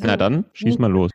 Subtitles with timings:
[0.00, 1.10] Na dann, schieß mal los.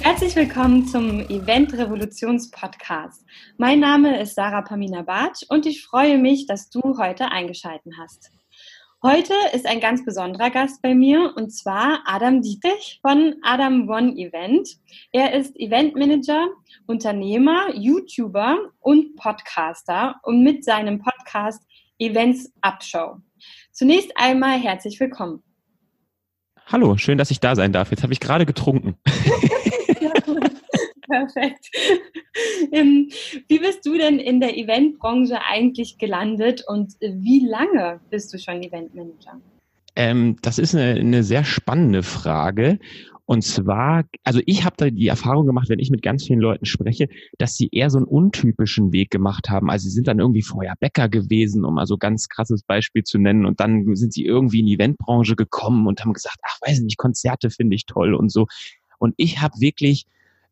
[0.00, 3.24] Herzlich willkommen zum Event Revolutions Podcast.
[3.58, 8.30] Mein Name ist Sarah Pamina Bartsch und ich freue mich, dass du heute eingeschaltet hast.
[9.02, 14.16] Heute ist ein ganz besonderer Gast bei mir und zwar Adam Dietrich von Adam One
[14.16, 14.70] Event.
[15.12, 16.48] Er ist Eventmanager,
[16.86, 21.62] Unternehmer, YouTuber und Podcaster und mit seinem Podcast
[21.98, 23.18] Events Upshow.
[23.70, 25.42] Zunächst einmal herzlich willkommen.
[26.64, 27.90] Hallo, schön, dass ich da sein darf.
[27.90, 28.96] Jetzt habe ich gerade getrunken.
[31.08, 31.70] Perfekt.
[32.72, 33.10] Ähm,
[33.48, 38.62] wie bist du denn in der Eventbranche eigentlich gelandet und wie lange bist du schon
[38.62, 39.40] Eventmanager?
[39.94, 42.78] Ähm, das ist eine, eine sehr spannende Frage.
[43.28, 46.64] Und zwar, also ich habe da die Erfahrung gemacht, wenn ich mit ganz vielen Leuten
[46.64, 49.68] spreche, dass sie eher so einen untypischen Weg gemacht haben.
[49.68, 53.44] Also sie sind dann irgendwie vorher Bäcker gewesen, um also ganz krasses Beispiel zu nennen.
[53.44, 56.98] Und dann sind sie irgendwie in die Eventbranche gekommen und haben gesagt, ach, weiß nicht,
[56.98, 58.46] Konzerte finde ich toll und so.
[58.98, 60.06] Und ich habe wirklich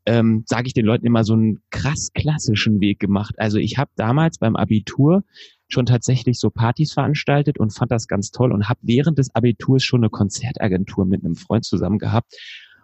[0.07, 3.35] ähm, sage ich den Leuten immer, so einen krass klassischen Weg gemacht.
[3.39, 5.25] Also ich habe damals beim Abitur
[5.69, 9.83] schon tatsächlich so Partys veranstaltet und fand das ganz toll und habe während des Abiturs
[9.83, 12.35] schon eine Konzertagentur mit einem Freund zusammen gehabt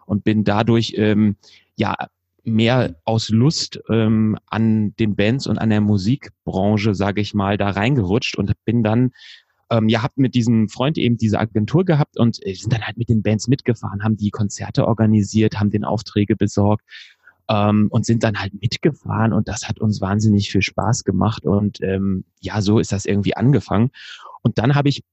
[0.07, 1.37] und bin dadurch ähm,
[1.77, 1.95] ja
[2.43, 7.71] mehr aus Lust ähm, an den Bands und an der Musikbranche, sage ich mal, da
[7.71, 9.13] reingerutscht und bin dann
[9.71, 12.97] ähm, ja, hab mit diesem Freund eben diese Agentur gehabt und äh, sind dann halt
[12.97, 16.85] mit den Bands mitgefahren, haben die Konzerte organisiert, haben den Aufträge besorgt
[17.49, 21.81] ähm, und sind dann halt mitgefahren und das hat uns wahnsinnig viel Spaß gemacht und
[21.83, 23.91] ähm, ja, so ist das irgendwie angefangen.
[24.43, 25.05] Und dann habe ich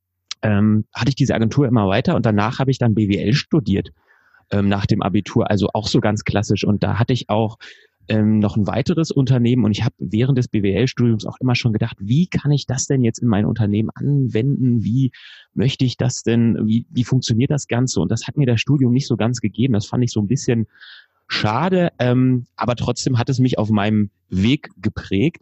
[0.41, 3.91] ähm, hatte ich diese Agentur immer weiter und danach habe ich dann BWL studiert
[4.51, 6.63] ähm, nach dem Abitur, also auch so ganz klassisch.
[6.63, 7.57] Und da hatte ich auch
[8.09, 11.97] ähm, noch ein weiteres Unternehmen und ich habe während des BWL-Studiums auch immer schon gedacht,
[11.99, 14.83] wie kann ich das denn jetzt in mein Unternehmen anwenden?
[14.83, 15.11] Wie
[15.53, 16.57] möchte ich das denn?
[16.67, 17.99] Wie, wie funktioniert das Ganze?
[17.99, 19.73] Und das hat mir das Studium nicht so ganz gegeben.
[19.73, 20.67] Das fand ich so ein bisschen
[21.27, 25.41] schade, ähm, aber trotzdem hat es mich auf meinem Weg geprägt.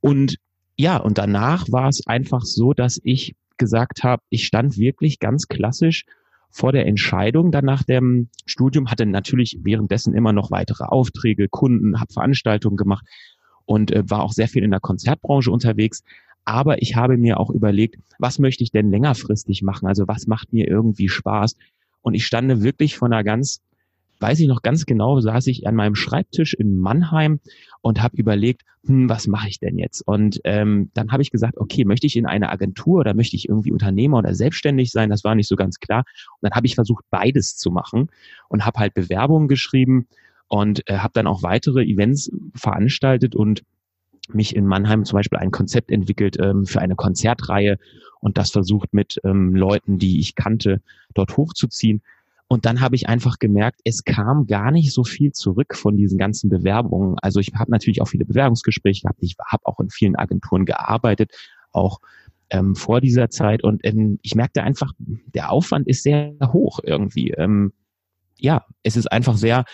[0.00, 0.36] Und
[0.76, 5.48] ja, und danach war es einfach so, dass ich gesagt habe, ich stand wirklich ganz
[5.48, 6.04] klassisch
[6.52, 11.98] vor der Entscheidung dann nach dem Studium, hatte natürlich währenddessen immer noch weitere Aufträge, Kunden,
[11.98, 13.06] habe Veranstaltungen gemacht
[13.64, 16.02] und äh, war auch sehr viel in der Konzertbranche unterwegs.
[16.44, 19.86] Aber ich habe mir auch überlegt, was möchte ich denn längerfristig machen?
[19.86, 21.56] Also was macht mir irgendwie Spaß?
[22.02, 23.60] Und ich stande wirklich von einer ganz
[24.22, 27.40] weiß ich noch ganz genau, saß ich an meinem Schreibtisch in Mannheim
[27.80, 30.02] und habe überlegt, hm, was mache ich denn jetzt?
[30.06, 33.48] Und ähm, dann habe ich gesagt, okay, möchte ich in eine Agentur oder möchte ich
[33.48, 35.10] irgendwie Unternehmer oder selbstständig sein?
[35.10, 36.04] Das war nicht so ganz klar.
[36.40, 38.08] Und dann habe ich versucht, beides zu machen
[38.48, 40.06] und habe halt Bewerbungen geschrieben
[40.48, 43.62] und äh, habe dann auch weitere Events veranstaltet und
[44.32, 47.78] mich in Mannheim zum Beispiel ein Konzept entwickelt ähm, für eine Konzertreihe
[48.20, 50.80] und das versucht mit ähm, Leuten, die ich kannte,
[51.14, 52.02] dort hochzuziehen.
[52.48, 56.18] Und dann habe ich einfach gemerkt, es kam gar nicht so viel zurück von diesen
[56.18, 57.16] ganzen Bewerbungen.
[57.22, 59.22] Also ich habe natürlich auch viele Bewerbungsgespräche gehabt.
[59.22, 61.32] Ich habe auch in vielen Agenturen gearbeitet,
[61.70, 62.00] auch
[62.50, 63.64] ähm, vor dieser Zeit.
[63.64, 67.30] Und ähm, ich merkte einfach, der Aufwand ist sehr hoch irgendwie.
[67.30, 67.72] Ähm,
[68.38, 69.64] ja, es ist einfach sehr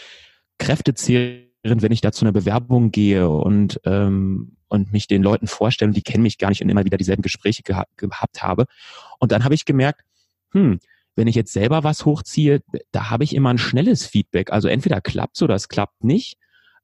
[0.58, 5.92] kräftezehrend, wenn ich da zu einer Bewerbung gehe und ähm, und mich den Leuten vorstelle,
[5.92, 8.66] die kennen mich gar nicht und immer wieder dieselben Gespräche geha gehabt habe.
[9.18, 10.02] Und dann habe ich gemerkt,
[10.52, 10.78] hm,
[11.18, 12.62] wenn ich jetzt selber was hochziehe,
[12.92, 14.52] da habe ich immer ein schnelles Feedback.
[14.52, 16.36] Also entweder klappt oder es klappt nicht.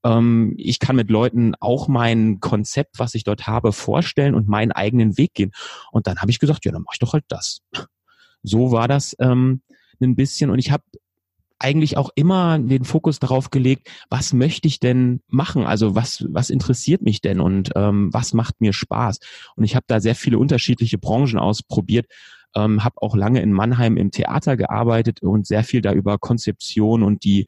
[0.04, 4.72] Ähm, ich kann mit Leuten auch mein Konzept, was ich dort habe, vorstellen und meinen
[4.72, 5.52] eigenen Weg gehen.
[5.92, 7.60] Und dann habe ich gesagt, ja, dann mache ich doch halt das.
[8.42, 9.62] So war das ähm,
[10.02, 10.50] ein bisschen.
[10.50, 10.82] Und ich habe
[11.60, 15.64] eigentlich auch immer den Fokus darauf gelegt, was möchte ich denn machen?
[15.64, 19.20] Also was, was interessiert mich denn und ähm, was macht mir Spaß?
[19.54, 22.06] Und ich habe da sehr viele unterschiedliche Branchen ausprobiert,
[22.54, 27.02] ähm, habe auch lange in Mannheim im Theater gearbeitet und sehr viel da über Konzeption
[27.02, 27.46] und die,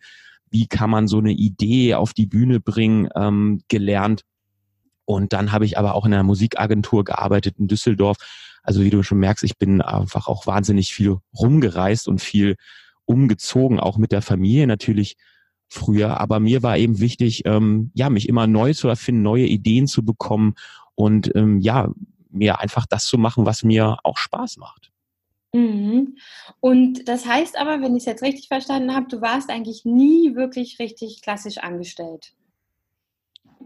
[0.51, 4.23] wie kann man so eine Idee auf die Bühne bringen, ähm, gelernt.
[5.05, 8.17] Und dann habe ich aber auch in einer Musikagentur gearbeitet in Düsseldorf.
[8.63, 12.57] Also wie du schon merkst, ich bin einfach auch wahnsinnig viel rumgereist und viel
[13.05, 15.17] umgezogen, auch mit der Familie natürlich
[15.69, 16.21] früher.
[16.21, 20.05] Aber mir war eben wichtig, ähm, ja, mich immer neu zu erfinden, neue Ideen zu
[20.05, 20.55] bekommen
[20.97, 21.91] und ähm, ja,
[22.31, 24.91] mir einfach das zu machen, was mir auch Spaß macht.
[25.57, 26.19] Mhm.
[26.61, 30.35] Und das heißt aber, wenn ich es jetzt richtig verstanden habe, du warst eigentlich nie
[30.35, 32.35] wirklich richtig klassisch angestellt.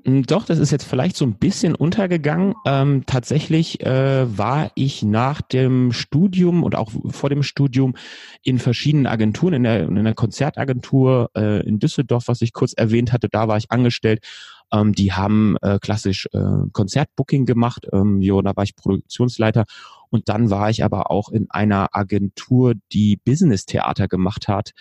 [0.04, 2.54] Hm, doch, das ist jetzt vielleicht so ein bisschen untergegangen.
[2.64, 7.94] Ähm, tatsächlich äh, war ich nach dem Studium und auch vor dem Studium
[8.42, 13.12] in verschiedenen Agenturen, in der, in der Konzertagentur äh, in Düsseldorf, was ich kurz erwähnt
[13.12, 14.24] hatte, da war ich angestellt.
[14.72, 17.86] Ähm, die haben äh, klassisch äh, Konzertbooking gemacht.
[17.92, 19.64] Ähm, jo, da war ich Produktionsleiter.
[20.10, 24.72] Und dann war ich aber auch in einer Agentur, die Business-Theater gemacht hat.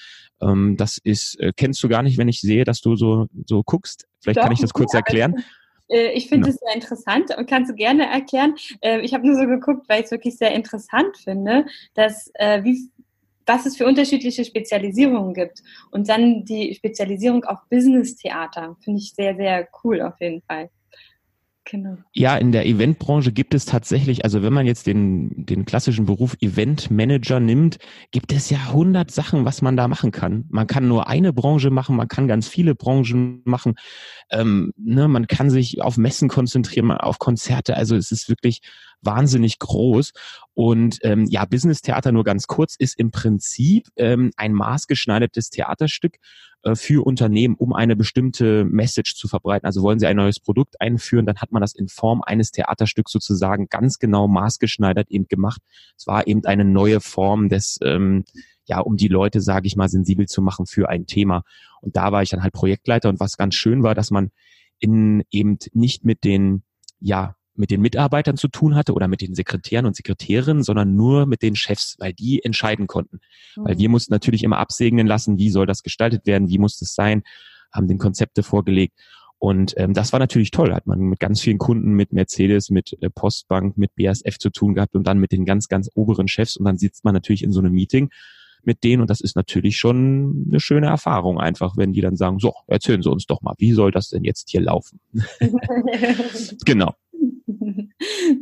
[0.42, 3.64] Ähm, das ist, äh, kennst du gar nicht, wenn ich sehe, dass du so, so
[3.64, 4.09] guckst.
[4.22, 5.44] Vielleicht Doch, kann ich das kurz erklären.
[5.90, 6.72] Äh, ich finde es genau.
[6.72, 8.56] sehr interessant und kannst du gerne erklären.
[8.82, 12.64] Äh, ich habe nur so geguckt, weil ich es wirklich sehr interessant finde, dass äh,
[12.64, 12.90] wie
[13.50, 15.64] was es für unterschiedliche Spezialisierungen gibt.
[15.90, 20.70] Und dann die Spezialisierung auf Business-Theater finde ich sehr, sehr cool auf jeden Fall.
[21.70, 21.98] Genau.
[22.14, 26.36] Ja, in der Eventbranche gibt es tatsächlich, also wenn man jetzt den, den klassischen Beruf
[26.42, 27.78] Eventmanager nimmt,
[28.12, 30.46] gibt es ja hundert Sachen, was man da machen kann.
[30.50, 33.76] Man kann nur eine Branche machen, man kann ganz viele Branchen machen.
[34.32, 37.78] Ähm, ne, man kann sich auf Messen konzentrieren, auf Konzerte.
[37.78, 38.62] Also es ist wirklich
[39.02, 40.12] wahnsinnig groß.
[40.54, 46.18] Und ähm, ja, Business Theater nur ganz kurz ist im Prinzip ähm, ein maßgeschneidertes Theaterstück
[46.64, 49.66] äh, für Unternehmen, um eine bestimmte Message zu verbreiten.
[49.66, 53.12] Also wollen Sie ein neues Produkt einführen, dann hat man das in Form eines Theaterstücks
[53.12, 55.62] sozusagen ganz genau maßgeschneidert eben gemacht.
[55.98, 58.26] Es war eben eine neue Form des ähm,
[58.66, 61.44] ja, um die Leute, sage ich mal, sensibel zu machen für ein Thema.
[61.82, 64.30] Und da war ich dann halt Projektleiter und was ganz schön war, dass man
[64.78, 66.64] in eben nicht mit den
[67.00, 71.26] ja mit den Mitarbeitern zu tun hatte oder mit den Sekretären und Sekretärinnen, sondern nur
[71.26, 73.20] mit den Chefs, weil die entscheiden konnten.
[73.56, 73.66] Mhm.
[73.66, 76.96] Weil wir mussten natürlich immer absegnen lassen, wie soll das gestaltet werden, wie muss das
[76.96, 77.24] sein,
[77.72, 78.98] haben den Konzepte vorgelegt.
[79.38, 80.74] Und ähm, das war natürlich toll.
[80.74, 84.74] Hat man mit ganz vielen Kunden, mit Mercedes, mit äh, Postbank, mit BASF zu tun
[84.74, 86.58] gehabt und dann mit den ganz, ganz oberen Chefs.
[86.58, 88.10] Und dann sitzt man natürlich in so einem Meeting
[88.64, 92.40] mit denen und das ist natürlich schon eine schöne Erfahrung einfach, wenn die dann sagen,
[92.40, 95.00] so, erzählen Sie uns doch mal, wie soll das denn jetzt hier laufen?
[96.66, 96.94] genau.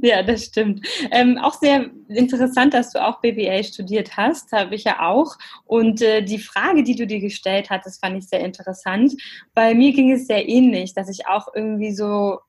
[0.02, 0.86] Ja, das stimmt.
[1.12, 5.38] Ähm, auch sehr interessant, dass du auch BBA studiert hast, habe ich ja auch.
[5.66, 9.14] Und äh, die Frage, die du dir gestellt hattest, fand ich sehr interessant.
[9.54, 12.40] Bei mir ging es sehr ähnlich, dass ich auch irgendwie so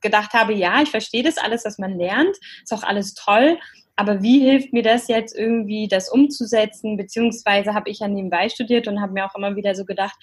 [0.00, 3.58] gedacht habe, ja, ich verstehe das alles, was man lernt, ist auch alles toll,
[3.96, 6.96] aber wie hilft mir das jetzt irgendwie, das umzusetzen?
[6.96, 10.16] Beziehungsweise habe ich ja nebenbei studiert und habe mir auch immer wieder so gedacht,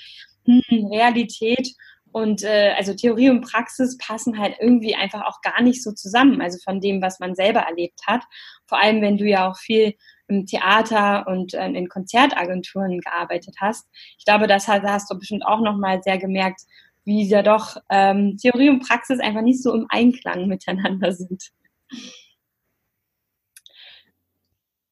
[0.45, 1.73] hm, Realität
[2.11, 6.41] und äh, also Theorie und Praxis passen halt irgendwie einfach auch gar nicht so zusammen,
[6.41, 8.23] also von dem, was man selber erlebt hat.
[8.67, 9.95] Vor allem, wenn du ja auch viel
[10.27, 13.87] im Theater und äh, in Konzertagenturen gearbeitet hast.
[14.17, 16.61] Ich glaube, das hast, hast du bestimmt auch nochmal sehr gemerkt,
[17.03, 21.51] wie ja doch ähm, Theorie und Praxis einfach nicht so im Einklang miteinander sind.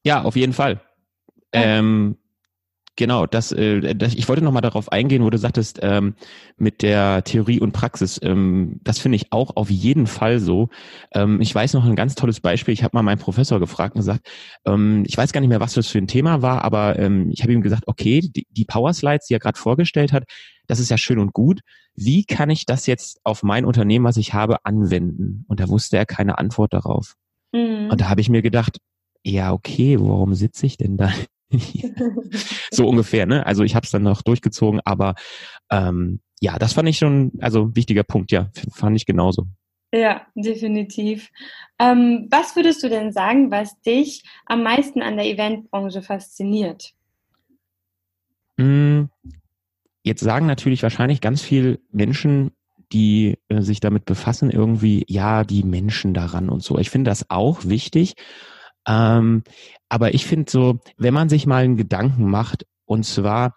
[0.04, 0.80] Ja, auf jeden Fall.
[1.52, 2.16] Ähm,
[2.96, 6.14] genau, das, äh, das, ich wollte nochmal darauf eingehen, wo du sagtest, ähm,
[6.56, 8.20] mit der Theorie und Praxis.
[8.22, 10.68] Ähm, das finde ich auch auf jeden Fall so.
[11.12, 12.74] Ähm, ich weiß noch ein ganz tolles Beispiel.
[12.74, 14.28] Ich habe mal meinen Professor gefragt und gesagt,
[14.64, 17.42] ähm, ich weiß gar nicht mehr, was das für ein Thema war, aber ähm, ich
[17.42, 20.24] habe ihm gesagt, okay, die, die Power Slides, die er gerade vorgestellt hat,
[20.66, 21.60] das ist ja schön und gut.
[21.94, 25.44] Wie kann ich das jetzt auf mein Unternehmen, was ich habe, anwenden?
[25.48, 27.16] Und da wusste er keine Antwort darauf.
[27.52, 27.88] Mhm.
[27.90, 28.78] Und da habe ich mir gedacht,
[29.24, 31.12] ja, okay, warum sitze ich denn da?
[32.70, 33.46] so ungefähr, ne?
[33.46, 35.14] Also ich habe es dann noch durchgezogen, aber
[35.70, 39.46] ähm, ja, das fand ich schon, also wichtiger Punkt, ja, fand ich genauso.
[39.92, 41.30] Ja, definitiv.
[41.78, 46.92] Ähm, was würdest du denn sagen, was dich am meisten an der Eventbranche fasziniert?
[48.56, 49.08] Hm,
[50.04, 52.52] jetzt sagen natürlich wahrscheinlich ganz viele Menschen,
[52.92, 56.78] die äh, sich damit befassen, irgendwie, ja, die Menschen daran und so.
[56.78, 58.14] Ich finde das auch wichtig.
[58.86, 59.42] Ähm,
[59.88, 63.56] aber ich finde so, wenn man sich mal einen Gedanken macht, und zwar,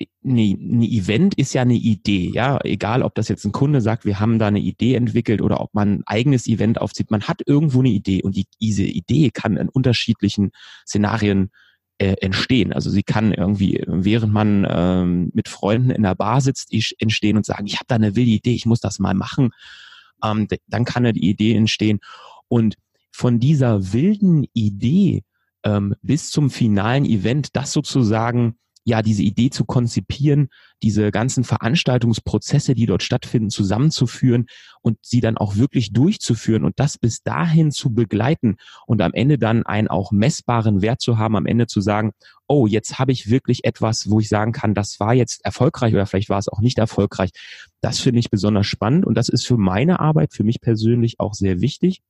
[0.00, 4.04] ein ne Event ist ja eine Idee, ja, egal ob das jetzt ein Kunde sagt,
[4.04, 7.42] wir haben da eine Idee entwickelt oder ob man ein eigenes Event aufzieht, man hat
[7.46, 10.50] irgendwo eine Idee und die, diese Idee kann in unterschiedlichen
[10.86, 11.50] Szenarien
[11.98, 12.72] äh, entstehen.
[12.72, 17.46] Also sie kann irgendwie, während man ähm, mit Freunden in der Bar sitzt, entstehen und
[17.46, 19.50] sagen, ich habe da eine wilde Idee, ich muss das mal machen.
[20.24, 22.00] Ähm, dann kann die Idee entstehen.
[22.48, 22.74] Und
[23.14, 25.22] von dieser wilden Idee
[25.62, 30.48] ähm, bis zum finalen Event, das sozusagen ja diese Idee zu konzipieren,
[30.82, 34.46] diese ganzen Veranstaltungsprozesse, die dort stattfinden, zusammenzuführen
[34.82, 39.38] und sie dann auch wirklich durchzuführen und das bis dahin zu begleiten und am Ende
[39.38, 42.10] dann einen auch messbaren Wert zu haben, am Ende zu sagen,
[42.48, 46.06] oh, jetzt habe ich wirklich etwas, wo ich sagen kann, das war jetzt erfolgreich oder
[46.06, 47.30] vielleicht war es auch nicht erfolgreich.
[47.80, 51.34] Das finde ich besonders spannend und das ist für meine Arbeit, für mich persönlich auch
[51.34, 52.02] sehr wichtig.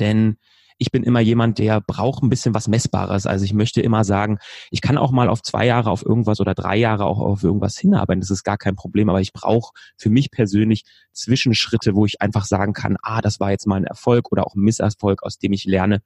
[0.00, 0.36] Denn
[0.78, 3.26] ich bin immer jemand, der braucht ein bisschen was Messbares.
[3.26, 4.38] Also ich möchte immer sagen,
[4.70, 7.78] ich kann auch mal auf zwei Jahre auf irgendwas oder drei Jahre auch auf irgendwas
[7.78, 8.20] hinarbeiten.
[8.20, 9.08] Das ist gar kein Problem.
[9.08, 13.50] Aber ich brauche für mich persönlich Zwischenschritte, wo ich einfach sagen kann, ah, das war
[13.50, 16.02] jetzt mal ein Erfolg oder auch ein Misserfolg, aus dem ich lerne.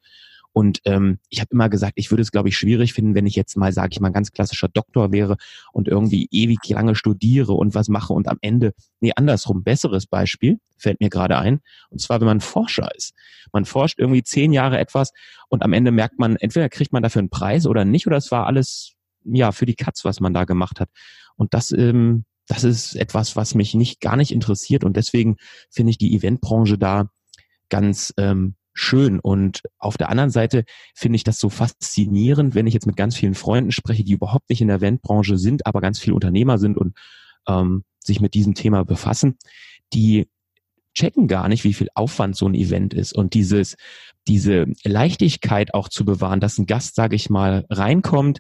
[0.53, 3.37] Und ähm, ich habe immer gesagt, ich würde es, glaube ich, schwierig finden, wenn ich
[3.37, 5.37] jetzt mal, sage ich mal, ganz klassischer Doktor wäre
[5.73, 10.59] und irgendwie ewig lange studiere und was mache und am Ende, nee, andersrum, besseres Beispiel,
[10.77, 13.15] fällt mir gerade ein, und zwar, wenn man Forscher ist.
[13.53, 15.13] Man forscht irgendwie zehn Jahre etwas
[15.49, 18.31] und am Ende merkt man, entweder kriegt man dafür einen Preis oder nicht, oder es
[18.33, 20.89] war alles, ja, für die Katz, was man da gemacht hat.
[21.37, 25.37] Und das, ähm, das ist etwas, was mich nicht gar nicht interessiert und deswegen
[25.71, 27.09] finde ich die Eventbranche da
[27.69, 29.21] ganz ähm, schön.
[29.21, 33.17] Und auf der anderen Seite finde ich das so faszinierend, wenn ich jetzt mit ganz
[33.17, 36.77] vielen Freunden spreche, die überhaupt nicht in der Eventbranche sind, aber ganz viele Unternehmer sind
[36.77, 36.97] und
[37.47, 39.37] ähm, sich mit diesem Thema befassen,
[39.93, 40.29] die
[40.95, 43.77] checken gar nicht, wie viel Aufwand so ein Event ist und dieses,
[44.27, 48.39] diese Leichtigkeit auch zu bewahren, dass ein Gast, sage ich mal, reinkommt,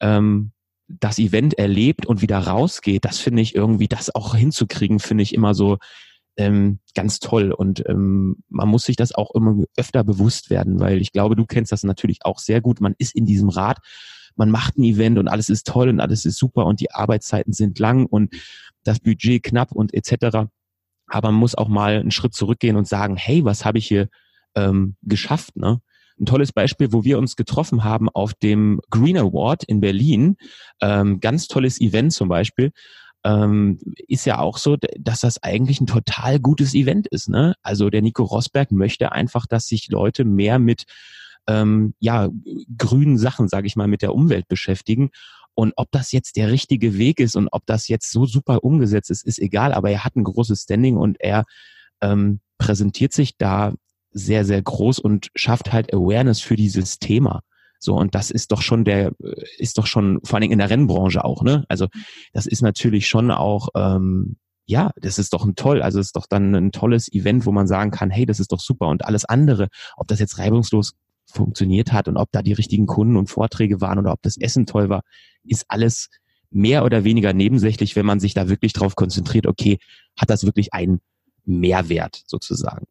[0.00, 0.52] ähm,
[0.88, 5.34] das Event erlebt und wieder rausgeht, das finde ich irgendwie, das auch hinzukriegen, finde ich
[5.34, 5.78] immer so
[6.40, 7.52] ähm, ganz toll.
[7.52, 11.44] Und ähm, man muss sich das auch immer öfter bewusst werden, weil ich glaube, du
[11.44, 12.80] kennst das natürlich auch sehr gut.
[12.80, 13.78] Man ist in diesem Rad,
[14.36, 17.52] man macht ein Event und alles ist toll und alles ist super und die Arbeitszeiten
[17.52, 18.34] sind lang und
[18.84, 20.48] das Budget knapp und etc.
[21.08, 24.08] Aber man muss auch mal einen Schritt zurückgehen und sagen, hey, was habe ich hier
[24.54, 25.56] ähm, geschafft?
[25.56, 25.82] Ne?
[26.18, 30.36] ein tolles Beispiel, wo wir uns getroffen haben auf dem Green Award in Berlin.
[30.82, 32.72] Ähm, ganz tolles Event zum Beispiel
[33.24, 37.28] ähm, ist ja auch so, dass das eigentlich ein total gutes Event ist.
[37.28, 37.54] Ne?
[37.62, 40.84] Also der Nico Rosberg möchte einfach, dass sich Leute mehr mit
[41.46, 42.28] ähm, ja
[42.76, 45.10] grünen Sachen, sage ich mal, mit der Umwelt beschäftigen.
[45.54, 49.10] Und ob das jetzt der richtige Weg ist und ob das jetzt so super umgesetzt
[49.10, 49.74] ist, ist egal.
[49.74, 51.44] Aber er hat ein großes Standing und er
[52.00, 53.74] ähm, präsentiert sich da
[54.12, 57.42] sehr, sehr groß und schafft halt Awareness für dieses Thema.
[57.82, 60.58] So, und das ist doch schon der, äh, ist doch schon, vor allen Dingen in
[60.58, 61.64] der Rennbranche auch, ne?
[61.68, 61.88] Also
[62.32, 66.16] das ist natürlich schon auch, ähm, ja, das ist doch ein toll, also es ist
[66.16, 68.86] doch dann ein tolles Event, wo man sagen kann, hey, das ist doch super.
[68.88, 70.92] Und alles andere, ob das jetzt reibungslos
[71.24, 74.66] funktioniert hat und ob da die richtigen Kunden und Vorträge waren oder ob das Essen
[74.66, 75.02] toll war,
[75.42, 76.10] ist alles
[76.50, 79.78] mehr oder weniger nebensächlich, wenn man sich da wirklich drauf konzentriert, okay,
[80.18, 81.00] hat das wirklich einen
[81.46, 82.86] Mehrwert sozusagen.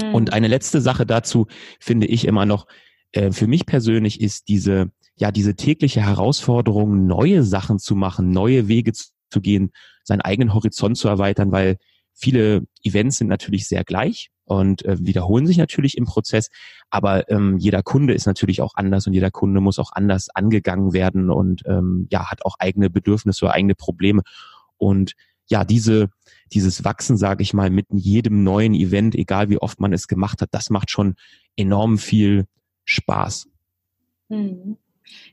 [0.00, 0.14] Mhm.
[0.14, 1.46] Und eine letzte Sache dazu
[1.78, 2.66] finde ich immer noch,
[3.12, 8.68] äh, für mich persönlich ist diese, ja, diese tägliche Herausforderung, neue Sachen zu machen, neue
[8.68, 9.72] Wege zu, zu gehen,
[10.04, 11.78] seinen eigenen Horizont zu erweitern, weil
[12.12, 16.48] viele Events sind natürlich sehr gleich und äh, wiederholen sich natürlich im Prozess,
[16.88, 20.92] aber ähm, jeder Kunde ist natürlich auch anders und jeder Kunde muss auch anders angegangen
[20.92, 24.22] werden und ähm, ja, hat auch eigene Bedürfnisse eigene Probleme.
[24.78, 25.14] Und
[25.48, 26.10] ja, diese,
[26.52, 30.42] dieses Wachsen, sage ich mal, mit jedem neuen Event, egal wie oft man es gemacht
[30.42, 31.14] hat, das macht schon
[31.56, 32.46] enorm viel
[32.86, 33.48] Spaß.
[34.28, 34.78] Mhm.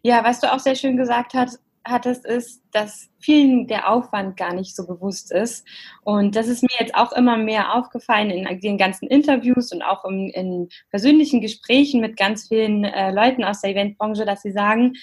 [0.02, 4.54] Ja, was du auch sehr schön gesagt hast, hattest, ist, dass vielen der Aufwand gar
[4.54, 5.66] nicht so bewusst ist.
[6.04, 10.06] Und das ist mir jetzt auch immer mehr aufgefallen in den ganzen Interviews und auch
[10.06, 14.94] in, in persönlichen Gesprächen mit ganz vielen äh, Leuten aus der Eventbranche, dass sie sagen,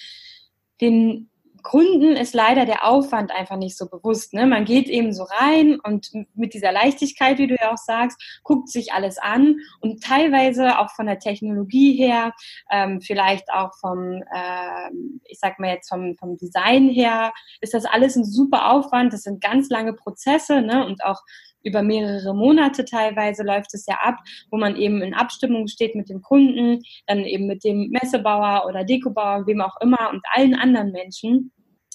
[0.79, 1.30] den
[1.61, 4.33] Kunden ist leider der Aufwand einfach nicht so bewusst.
[4.33, 4.45] Ne?
[4.45, 8.69] Man geht eben so rein und mit dieser Leichtigkeit, wie du ja auch sagst, guckt
[8.69, 12.33] sich alles an und teilweise auch von der Technologie her,
[12.71, 14.89] ähm, vielleicht auch vom, äh,
[15.25, 19.13] ich sag mal jetzt vom, vom Design her, ist das alles ein super Aufwand.
[19.13, 20.85] Das sind ganz lange Prozesse ne?
[20.85, 21.21] und auch
[21.63, 24.17] über mehrere Monate teilweise läuft es ja ab,
[24.49, 28.83] wo man eben in Abstimmung steht mit dem Kunden, dann eben mit dem Messebauer oder
[28.83, 31.51] Dekobauer, wem auch immer und allen anderen Menschen.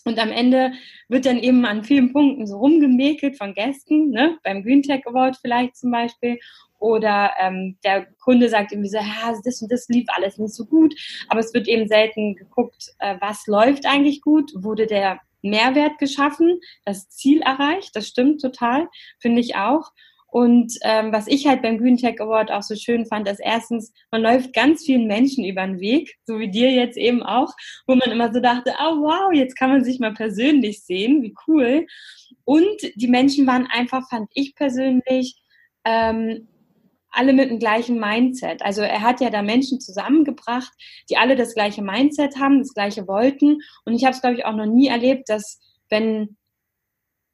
[0.06, 0.70] Und am Ende
[1.08, 4.38] wird dann eben an vielen Punkten so rumgemäkelt von Gästen, ne?
[4.44, 6.38] beim Green Tech Award vielleicht zum Beispiel.
[6.78, 10.64] Oder ähm, der Kunde sagt irgendwie so, ja, das und das lief alles nicht so
[10.64, 10.94] gut.
[11.28, 15.18] Aber es wird eben selten geguckt, äh, was läuft eigentlich gut, wurde der
[15.50, 18.88] Mehrwert geschaffen, das Ziel erreicht, das stimmt total,
[19.20, 19.92] finde ich auch.
[20.28, 23.92] Und ähm, was ich halt beim Green Tech Award auch so schön fand, ist erstens,
[24.10, 27.54] man läuft ganz vielen Menschen über den Weg, so wie dir jetzt eben auch,
[27.86, 31.34] wo man immer so dachte, oh wow, jetzt kann man sich mal persönlich sehen, wie
[31.46, 31.86] cool.
[32.44, 35.40] Und die Menschen waren einfach, fand ich persönlich,
[35.84, 36.48] ähm,
[37.16, 38.62] alle mit dem gleichen Mindset.
[38.62, 40.73] Also er hat ja da Menschen zusammengebracht,
[41.11, 43.58] die alle das gleiche Mindset haben, das gleiche wollten.
[43.85, 46.37] Und ich habe es, glaube ich, auch noch nie erlebt, dass wenn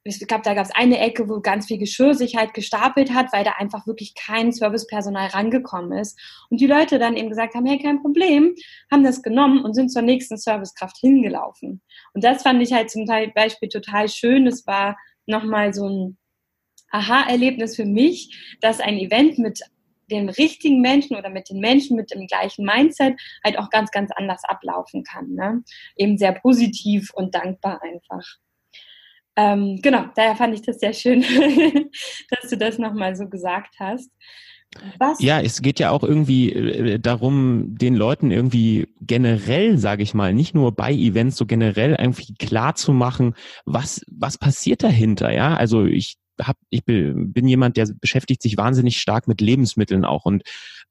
[0.04, 3.32] ich glaube, da gab es eine Ecke, wo ganz viel Geschirr sich halt gestapelt hat,
[3.32, 6.18] weil da einfach wirklich kein Servicepersonal rangekommen ist.
[6.50, 8.54] Und die Leute dann eben gesagt haben, hey, kein Problem,
[8.90, 11.82] haben das genommen und sind zur nächsten Servicekraft hingelaufen.
[12.14, 14.46] Und das fand ich halt zum Beispiel total schön.
[14.46, 14.96] Es war
[15.26, 16.18] nochmal so ein
[16.92, 19.60] Aha-Erlebnis für mich, dass ein Event mit
[20.10, 24.10] den richtigen Menschen oder mit den Menschen mit dem gleichen Mindset halt auch ganz, ganz
[24.12, 25.32] anders ablaufen kann.
[25.32, 25.64] Ne?
[25.96, 28.24] Eben sehr positiv und dankbar einfach.
[29.34, 31.22] Ähm, genau, daher fand ich das sehr schön,
[32.30, 34.10] dass du das nochmal so gesagt hast.
[34.98, 35.20] Was?
[35.20, 40.32] Ja, es geht ja auch irgendwie äh, darum, den Leuten irgendwie generell, sage ich mal,
[40.32, 43.34] nicht nur bei Events, so generell irgendwie klar zu machen,
[43.66, 45.30] was was passiert dahinter.
[45.30, 50.24] Ja, also ich hab, ich bin, jemand, der beschäftigt sich wahnsinnig stark mit Lebensmitteln auch
[50.24, 50.42] und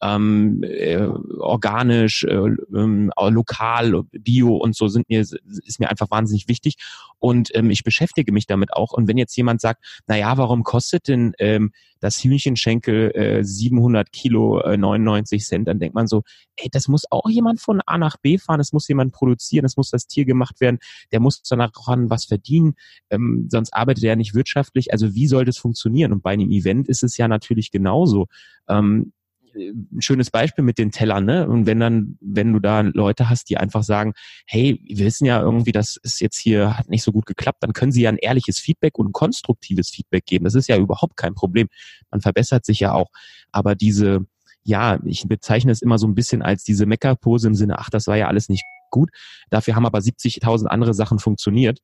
[0.02, 1.06] ähm, äh,
[1.40, 6.76] organisch, äh, äh, lokal, bio und so sind mir ist mir einfach wahnsinnig wichtig
[7.20, 8.94] und ähm, ich beschäftige mich damit auch.
[8.94, 14.12] Und wenn jetzt jemand sagt, na ja, warum kostet denn ähm, das Hühnchenschenkel äh, 700
[14.12, 16.24] Kilo äh, 99 Cent, dann denkt man so,
[16.56, 19.78] ey, das muss auch jemand von A nach B fahren, es muss jemand produzieren, es
[19.78, 20.80] muss das Tier gemacht werden,
[21.12, 22.74] der muss danach was verdienen,
[23.12, 24.92] ähm, sonst arbeitet er nicht wirtschaftlich.
[24.92, 26.14] Also wie soll das funktionieren?
[26.14, 28.28] Und bei einem Event ist es ja natürlich genauso.
[28.68, 29.14] Ähm,
[29.56, 31.48] ein schönes Beispiel mit den Tellern, ne?
[31.48, 34.14] Und wenn dann, wenn du da Leute hast, die einfach sagen,
[34.46, 37.74] hey, wir wissen ja irgendwie, das ist jetzt hier, hat nicht so gut geklappt, dann
[37.74, 40.46] können sie ja ein ehrliches Feedback und konstruktives Feedback geben.
[40.46, 41.68] Das ist ja überhaupt kein Problem.
[42.12, 43.10] Man verbessert sich ja auch.
[43.52, 44.26] Aber diese,
[44.64, 48.08] ja, ich bezeichne es immer so ein bisschen als diese Meckerpose im Sinne, ach, das
[48.08, 49.10] war ja alles nicht gut.
[49.50, 51.80] Dafür haben aber 70.000 andere Sachen funktioniert.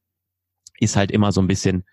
[0.80, 1.86] Ist halt immer so ein bisschen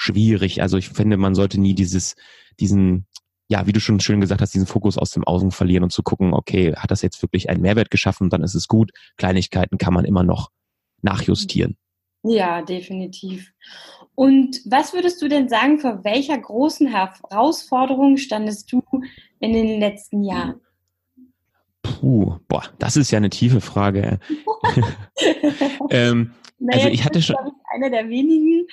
[0.00, 0.62] schwierig.
[0.62, 2.16] Also ich finde, man sollte nie dieses,
[2.58, 3.06] diesen,
[3.48, 6.02] ja, wie du schon schön gesagt hast, diesen Fokus aus dem Augen verlieren und zu
[6.02, 8.92] gucken, okay, hat das jetzt wirklich einen Mehrwert geschaffen, dann ist es gut.
[9.18, 10.50] Kleinigkeiten kann man immer noch
[11.02, 11.76] nachjustieren.
[12.22, 13.52] Ja, definitiv.
[14.14, 18.82] Und was würdest du denn sagen, vor welcher großen Herausforderung standest du
[19.38, 20.60] in den letzten Jahren?
[21.82, 24.18] Puh, boah, das ist ja eine tiefe Frage.
[25.90, 27.36] ähm, naja, also ich hatte schon.
[27.72, 28.66] Eine der wenigen,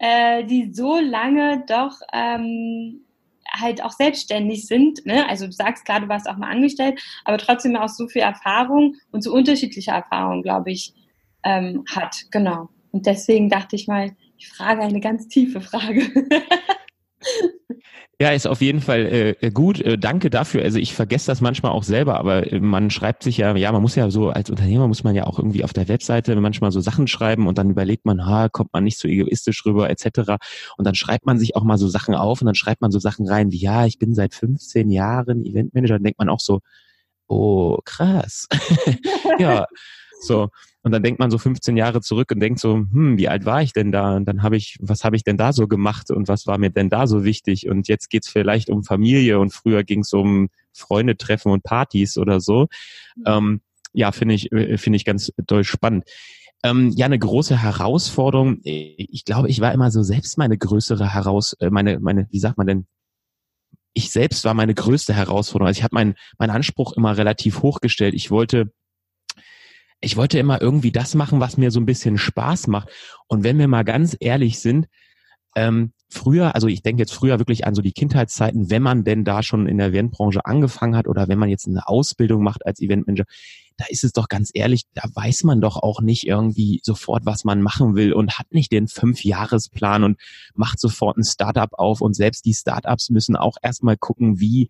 [0.00, 3.04] äh, die so lange doch ähm,
[3.52, 5.04] halt auch selbstständig sind.
[5.06, 5.28] Ne?
[5.28, 8.96] Also du sagst gerade, du warst auch mal angestellt, aber trotzdem auch so viel Erfahrung
[9.12, 10.94] und so unterschiedliche Erfahrungen, glaube ich,
[11.44, 12.24] ähm, hat.
[12.30, 12.68] Genau.
[12.92, 16.02] Und deswegen dachte ich mal, ich frage eine ganz tiefe Frage.
[18.20, 19.80] Ja, ist auf jeden Fall äh, äh, gut.
[19.80, 20.62] Äh, danke dafür.
[20.62, 23.80] Also ich vergesse das manchmal auch selber, aber äh, man schreibt sich ja, ja, man
[23.80, 26.80] muss ja so als Unternehmer muss man ja auch irgendwie auf der Webseite manchmal so
[26.80, 30.36] Sachen schreiben und dann überlegt man, ha, kommt man nicht so egoistisch rüber etc.
[30.76, 32.98] Und dann schreibt man sich auch mal so Sachen auf und dann schreibt man so
[32.98, 35.94] Sachen rein wie, ja, ich bin seit 15 Jahren Eventmanager.
[35.94, 36.60] Dann denkt man auch so,
[37.26, 38.48] oh krass,
[39.38, 39.64] ja,
[40.20, 40.48] so.
[40.82, 43.62] Und dann denkt man so 15 Jahre zurück und denkt so, hm, wie alt war
[43.62, 44.16] ich denn da?
[44.16, 46.70] Und dann habe ich, was habe ich denn da so gemacht und was war mir
[46.70, 47.68] denn da so wichtig?
[47.68, 52.40] Und jetzt geht's vielleicht um Familie und früher ging's um Freunde treffen und Partys oder
[52.40, 52.68] so.
[53.16, 53.24] Mhm.
[53.26, 53.60] Ähm,
[53.92, 56.04] ja, finde ich, äh, finde ich ganz doll spannend.
[56.62, 58.60] Ähm, ja, eine große Herausforderung.
[58.62, 62.58] Ich glaube, ich war immer so selbst meine größere Heraus, äh, meine, meine, wie sagt
[62.58, 62.86] man denn?
[63.92, 65.68] Ich selbst war meine größte Herausforderung.
[65.68, 68.14] Also ich habe meinen mein Anspruch immer relativ hochgestellt.
[68.14, 68.72] Ich wollte
[70.00, 72.88] ich wollte immer irgendwie das machen, was mir so ein bisschen Spaß macht.
[73.28, 74.86] Und wenn wir mal ganz ehrlich sind,
[75.56, 79.24] ähm, früher, also ich denke jetzt früher wirklich an so die Kindheitszeiten, wenn man denn
[79.24, 82.80] da schon in der Eventbranche angefangen hat oder wenn man jetzt eine Ausbildung macht als
[82.80, 83.24] Eventmanager,
[83.76, 87.44] da ist es doch ganz ehrlich, da weiß man doch auch nicht irgendwie sofort, was
[87.44, 90.20] man machen will und hat nicht den Fünfjahresplan und
[90.54, 94.68] macht sofort ein Startup auf und selbst die Startups müssen auch erstmal gucken, wie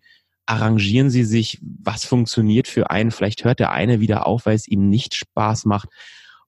[0.51, 3.11] arrangieren sie sich, was funktioniert für einen.
[3.11, 5.87] Vielleicht hört der eine wieder auf, weil es ihm nicht Spaß macht.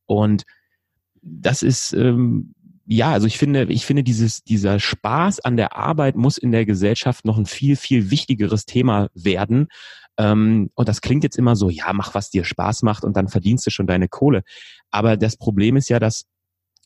[0.06, 0.44] Und
[1.22, 2.54] das ist, ähm,
[2.86, 6.66] ja, also ich finde, ich finde dieses, dieser Spaß an der Arbeit muss in der
[6.66, 9.68] Gesellschaft noch ein viel, viel wichtigeres Thema werden.
[10.18, 13.30] Ähm, und das klingt jetzt immer so, ja, mach, was dir Spaß macht und dann
[13.30, 14.44] verdienst du schon deine Kohle.
[14.92, 16.26] Aber das Problem ist ja, dass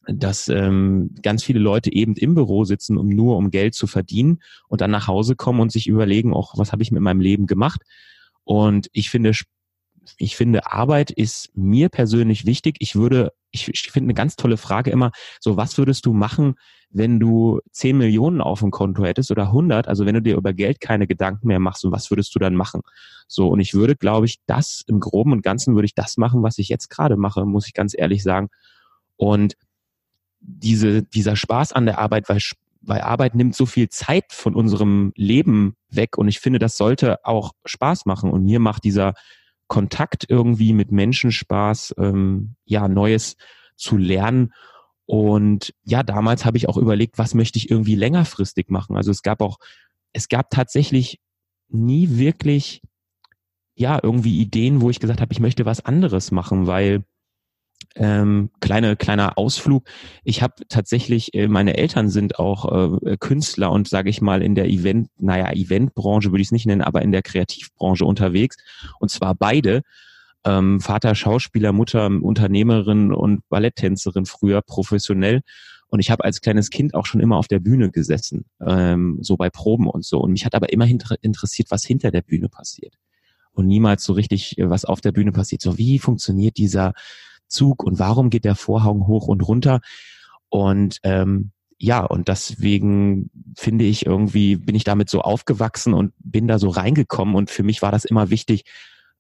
[0.08, 4.40] dass ähm, ganz viele Leute eben im Büro sitzen, um nur um Geld zu verdienen
[4.68, 7.46] und dann nach Hause kommen und sich überlegen, auch was habe ich mit meinem Leben
[7.46, 7.82] gemacht.
[8.44, 9.34] Und ich finde,
[10.18, 12.78] ich finde, Arbeit ist mir persönlich wichtig.
[12.80, 16.56] Ich würde, ich, finde eine ganz tolle Frage immer, so was würdest du machen,
[16.90, 20.54] wenn du 10 Millionen auf dem Konto hättest oder 100, also wenn du dir über
[20.54, 22.82] Geld keine Gedanken mehr machst und was würdest du dann machen?
[23.28, 26.44] So, und ich würde, glaube ich, das im Groben und Ganzen würde ich das machen,
[26.44, 28.48] was ich jetzt gerade mache, muss ich ganz ehrlich sagen.
[29.18, 29.56] Und
[30.48, 32.40] diese, dieser Spaß an der Arbeit, weil,
[32.82, 37.24] weil Arbeit nimmt so viel Zeit von unserem Leben weg und ich finde, das sollte
[37.26, 39.14] auch Spaß machen und mir macht dieser
[39.68, 43.36] Kontakt irgendwie mit Menschen Spaß, ähm, ja, Neues
[43.76, 44.54] zu lernen.
[45.06, 48.96] Und ja, damals habe ich auch überlegt, was möchte ich irgendwie längerfristig machen.
[48.96, 49.58] Also es gab auch,
[50.14, 51.20] es gab tatsächlich
[51.70, 52.82] nie wirklich,
[53.76, 57.04] ja, irgendwie Ideen, wo ich gesagt habe, ich möchte was anderes machen, weil
[57.96, 59.86] Ähm, kleine kleiner Ausflug.
[60.24, 64.54] Ich habe tatsächlich, äh, meine Eltern sind auch äh, Künstler und sage ich mal in
[64.54, 68.58] der Event, naja Eventbranche würde ich es nicht nennen, aber in der Kreativbranche unterwegs.
[69.00, 69.82] Und zwar beide.
[70.46, 75.42] Ähm, Vater Schauspieler, Mutter Unternehmerin und Balletttänzerin früher professionell.
[75.90, 79.38] Und ich habe als kleines Kind auch schon immer auf der Bühne gesessen, ähm, so
[79.38, 80.20] bei Proben und so.
[80.20, 80.86] Und mich hat aber immer
[81.22, 82.96] interessiert, was hinter der Bühne passiert.
[83.54, 85.62] Und niemals so richtig, äh, was auf der Bühne passiert.
[85.62, 86.94] So, wie funktioniert dieser
[87.48, 89.82] Zug und warum geht der Vorhang hoch und runter?
[90.50, 96.48] Und ähm, ja, und deswegen finde ich irgendwie, bin ich damit so aufgewachsen und bin
[96.48, 97.36] da so reingekommen.
[97.36, 98.64] Und für mich war das immer wichtig,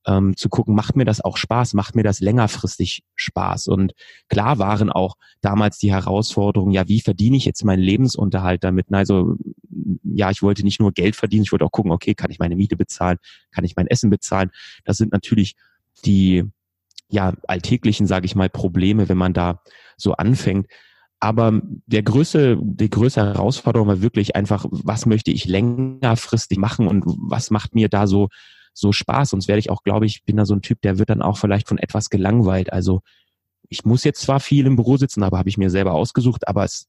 [0.08, 3.68] ähm, zu gucken, macht mir das auch Spaß, macht mir das längerfristig Spaß.
[3.68, 3.94] Und
[4.30, 8.88] klar waren auch damals die Herausforderungen, ja, wie verdiene ich jetzt meinen Lebensunterhalt damit?
[8.92, 9.36] Also
[10.04, 12.56] ja, ich wollte nicht nur Geld verdienen, ich wollte auch gucken, okay, kann ich meine
[12.56, 13.18] Miete bezahlen,
[13.52, 14.50] kann ich mein Essen bezahlen?
[14.86, 15.56] Das sind natürlich
[16.06, 16.46] die
[17.10, 19.62] ja alltäglichen, sage ich mal, Probleme, wenn man da
[19.96, 20.67] so anfängt.
[21.20, 27.04] Aber der größte, die größte Herausforderung war wirklich einfach, was möchte ich längerfristig machen und
[27.06, 28.30] was macht mir da so
[28.78, 29.32] so Spaß.
[29.32, 31.38] Sonst werde ich auch, glaube ich, bin da so ein Typ, der wird dann auch
[31.38, 32.72] vielleicht von etwas gelangweilt.
[32.72, 33.02] Also
[33.70, 36.63] ich muss jetzt zwar viel im Büro sitzen, aber habe ich mir selber ausgesucht, aber
[36.63, 36.88] es,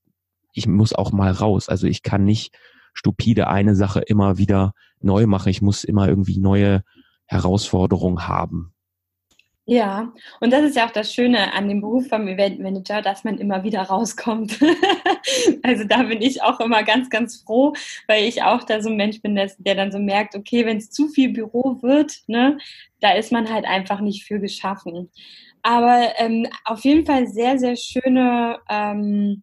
[0.53, 1.69] ich muss auch mal raus.
[1.69, 2.55] Also ich kann nicht
[2.93, 5.49] stupide eine Sache immer wieder neu machen.
[5.49, 6.83] Ich muss immer irgendwie neue
[7.27, 8.75] Herausforderungen haben.
[9.71, 13.37] Ja, und das ist ja auch das Schöne an dem Beruf vom Eventmanager, dass man
[13.37, 14.59] immer wieder rauskommt.
[15.63, 17.75] also da bin ich auch immer ganz, ganz froh,
[18.07, 20.91] weil ich auch da so ein Mensch bin, der dann so merkt, okay, wenn es
[20.91, 22.57] zu viel Büro wird, ne,
[23.01, 25.11] da ist man halt einfach nicht für geschaffen.
[25.61, 29.43] Aber ähm, auf jeden Fall sehr, sehr schöne ähm,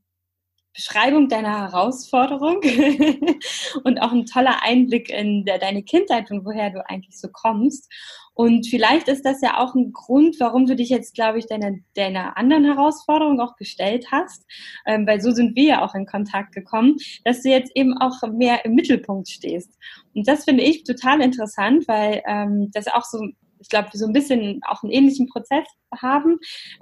[0.74, 2.62] Beschreibung deiner Herausforderung
[3.84, 7.92] und auch ein toller Einblick in der, deine Kindheit und woher du eigentlich so kommst.
[8.36, 11.72] Und vielleicht ist das ja auch ein Grund, warum du dich jetzt, glaube ich, deiner,
[11.96, 14.46] deiner anderen Herausforderung auch gestellt hast,
[14.86, 18.22] ähm, weil so sind wir ja auch in Kontakt gekommen, dass du jetzt eben auch
[18.34, 19.74] mehr im Mittelpunkt stehst.
[20.14, 23.22] Und das finde ich total interessant, weil ähm, das auch so
[23.60, 25.66] ich glaube, wir so ein bisschen auch einen ähnlichen Prozess
[26.00, 26.38] haben.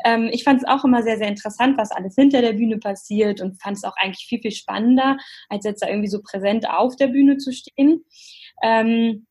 [0.05, 3.41] Ähm, ich fand es auch immer sehr, sehr interessant, was alles hinter der Bühne passiert
[3.41, 5.17] und fand es auch eigentlich viel, viel spannender,
[5.49, 8.03] als jetzt da irgendwie so präsent auf der Bühne zu stehen.
[8.61, 9.27] Ähm,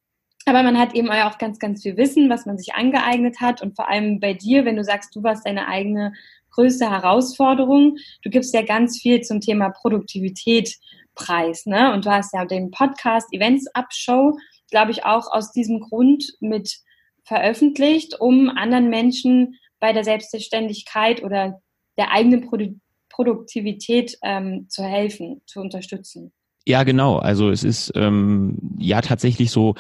[0.49, 3.63] aber man hat eben auch ganz, ganz viel Wissen, was man sich angeeignet hat.
[3.63, 6.13] Und vor allem bei dir, wenn du sagst, du warst deine eigene
[6.51, 10.77] größte Herausforderung, du gibst ja ganz viel zum Thema Produktivität
[11.15, 11.67] preis.
[11.67, 11.93] Ne?
[11.93, 14.39] Und du hast ja den Podcast Events Up Show,
[14.71, 16.79] glaube ich, auch aus diesem Grund mit
[17.25, 21.61] veröffentlicht, um anderen Menschen bei der Selbstständigkeit oder
[21.99, 22.75] der eigenen Produ
[23.11, 26.33] Produktivität ähm, zu helfen, zu unterstützen.
[26.65, 27.17] Ja, genau.
[27.19, 29.75] Also es ist ähm, ja tatsächlich so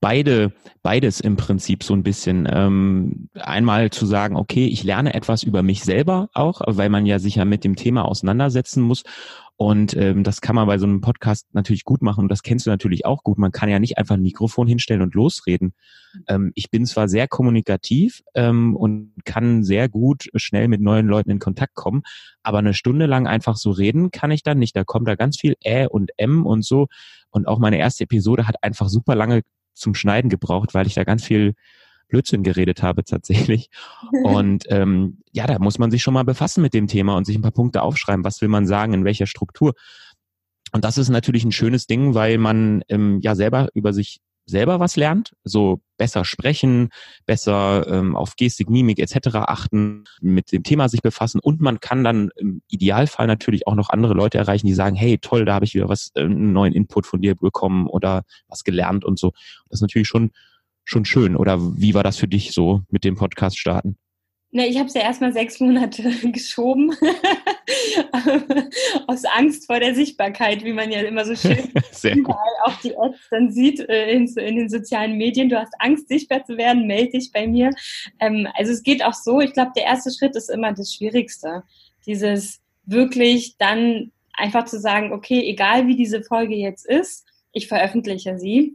[0.00, 2.46] beide, beides im Prinzip so ein bisschen.
[2.50, 7.18] Ähm, einmal zu sagen, okay, ich lerne etwas über mich selber auch, weil man ja
[7.18, 9.02] sich ja mit dem Thema auseinandersetzen muss.
[9.58, 12.66] Und ähm, das kann man bei so einem Podcast natürlich gut machen und das kennst
[12.66, 13.38] du natürlich auch gut.
[13.38, 15.72] Man kann ja nicht einfach ein Mikrofon hinstellen und losreden.
[16.28, 21.30] Ähm, ich bin zwar sehr kommunikativ ähm, und kann sehr gut schnell mit neuen Leuten
[21.30, 22.02] in Kontakt kommen,
[22.42, 24.76] aber eine Stunde lang einfach so reden kann ich dann nicht.
[24.76, 26.88] Da kommt da ganz viel Ä und M und so.
[27.30, 29.40] Und auch meine erste Episode hat einfach super lange
[29.72, 31.54] zum Schneiden gebraucht, weil ich da ganz viel
[32.08, 33.70] Blödsinn geredet habe tatsächlich.
[34.24, 37.36] Und ähm, ja, da muss man sich schon mal befassen mit dem Thema und sich
[37.36, 38.24] ein paar Punkte aufschreiben.
[38.24, 39.74] Was will man sagen, in welcher Struktur?
[40.72, 44.78] Und das ist natürlich ein schönes Ding, weil man ähm, ja selber über sich selber
[44.78, 46.90] was lernt, so besser sprechen,
[47.26, 49.34] besser ähm, auf Gestik, Mimik etc.
[49.34, 53.90] achten, mit dem Thema sich befassen und man kann dann im Idealfall natürlich auch noch
[53.90, 56.72] andere Leute erreichen, die sagen, hey toll, da habe ich wieder was, äh, einen neuen
[56.72, 59.32] Input von dir bekommen oder was gelernt und so.
[59.68, 60.30] Das ist natürlich schon
[60.86, 61.36] schon schön.
[61.36, 63.98] Oder wie war das für dich so mit dem Podcast starten?
[64.52, 66.92] Ne, ich habe es ja erstmal sechs Monate geschoben.
[69.06, 71.58] Aus Angst vor der Sichtbarkeit, wie man ja immer so schön
[72.14, 75.48] überall auch die Ads dann sieht äh, in, in, den sozialen Medien.
[75.48, 77.70] Du hast Angst, sichtbar zu werden, melde dich bei mir.
[78.20, 79.40] Ähm, also es geht auch so.
[79.40, 81.64] Ich glaube, der erste Schritt ist immer das Schwierigste.
[82.06, 88.38] Dieses wirklich dann einfach zu sagen, okay, egal wie diese Folge jetzt ist, ich veröffentliche
[88.38, 88.74] sie.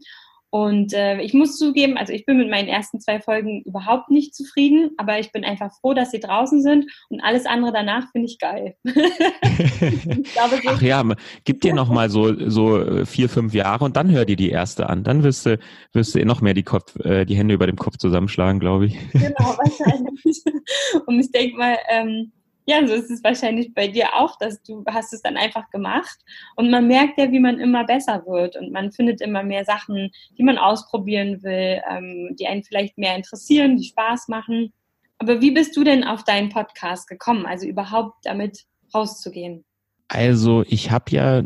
[0.52, 4.36] Und äh, ich muss zugeben, also ich bin mit meinen ersten zwei Folgen überhaupt nicht
[4.36, 8.28] zufrieden, aber ich bin einfach froh, dass sie draußen sind und alles andere danach finde
[8.28, 8.76] ich geil.
[8.84, 11.04] ich glaube, Ach ja,
[11.46, 14.50] gib dir noch mal so so äh, vier fünf Jahre und dann hör dir die
[14.50, 15.06] erste an.
[15.06, 15.58] Dann wirst du
[15.94, 18.98] wirst du noch mehr die Kopf äh, die Hände über dem Kopf zusammenschlagen, glaube ich.
[19.14, 20.44] Genau, wahrscheinlich.
[21.06, 22.32] Und ich denke mal, ähm,
[22.66, 26.20] ja, so ist es wahrscheinlich bei dir auch, dass du hast es dann einfach gemacht
[26.56, 30.12] und man merkt ja, wie man immer besser wird und man findet immer mehr Sachen,
[30.38, 34.74] die man ausprobieren will, ähm, die einen vielleicht mehr interessieren, die Spaß machen.
[35.18, 39.66] Aber wie bist du denn auf deinen Podcast gekommen, also überhaupt damit rauszugehen?
[40.14, 41.42] Also ich habe ja,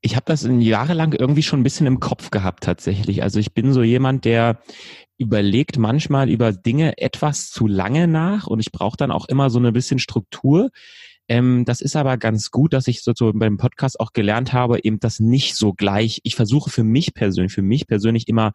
[0.00, 3.22] ich habe das jahrelang irgendwie schon ein bisschen im Kopf gehabt tatsächlich.
[3.22, 4.58] Also ich bin so jemand, der
[5.18, 9.58] überlegt manchmal über Dinge etwas zu lange nach und ich brauche dann auch immer so
[9.58, 10.70] eine bisschen Struktur.
[11.28, 14.84] Ähm, das ist aber ganz gut, dass ich so, so beim Podcast auch gelernt habe,
[14.84, 16.20] eben das nicht so gleich.
[16.24, 18.52] Ich versuche für mich persönlich, für mich persönlich immer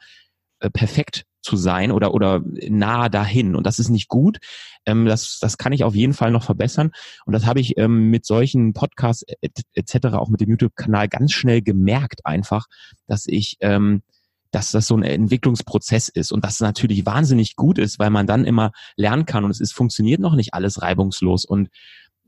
[0.60, 4.40] äh, perfekt zu sein oder oder nahe dahin und das ist nicht gut.
[4.86, 6.92] Ähm, das das kann ich auf jeden Fall noch verbessern
[7.26, 9.96] und das habe ich ähm, mit solchen Podcasts etc.
[9.96, 12.66] Et auch mit dem YouTube-Kanal ganz schnell gemerkt einfach,
[13.08, 14.04] dass ich ähm,
[14.52, 18.46] dass das so ein Entwicklungsprozess ist und das natürlich wahnsinnig gut ist, weil man dann
[18.46, 21.70] immer lernen kann und es ist funktioniert noch nicht alles reibungslos und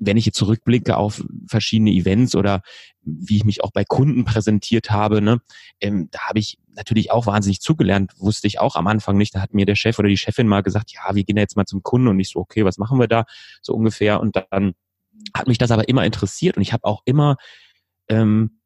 [0.03, 2.63] wenn ich jetzt zurückblicke auf verschiedene Events oder
[3.03, 5.41] wie ich mich auch bei Kunden präsentiert habe, ne,
[5.79, 9.35] ähm, da habe ich natürlich auch wahnsinnig zugelernt, wusste ich auch am Anfang nicht.
[9.35, 11.67] Da hat mir der Chef oder die Chefin mal gesagt, ja, wir gehen jetzt mal
[11.67, 13.25] zum Kunden und ich so, okay, was machen wir da
[13.61, 14.19] so ungefähr?
[14.19, 14.73] Und dann
[15.35, 17.37] hat mich das aber immer interessiert und ich habe auch immer
[18.07, 18.60] ähm,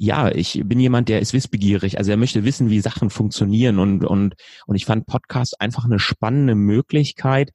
[0.00, 1.98] ja, ich bin jemand, der ist wissbegierig.
[1.98, 5.98] Also er möchte wissen, wie Sachen funktionieren und und und ich fand Podcast einfach eine
[5.98, 7.50] spannende Möglichkeit,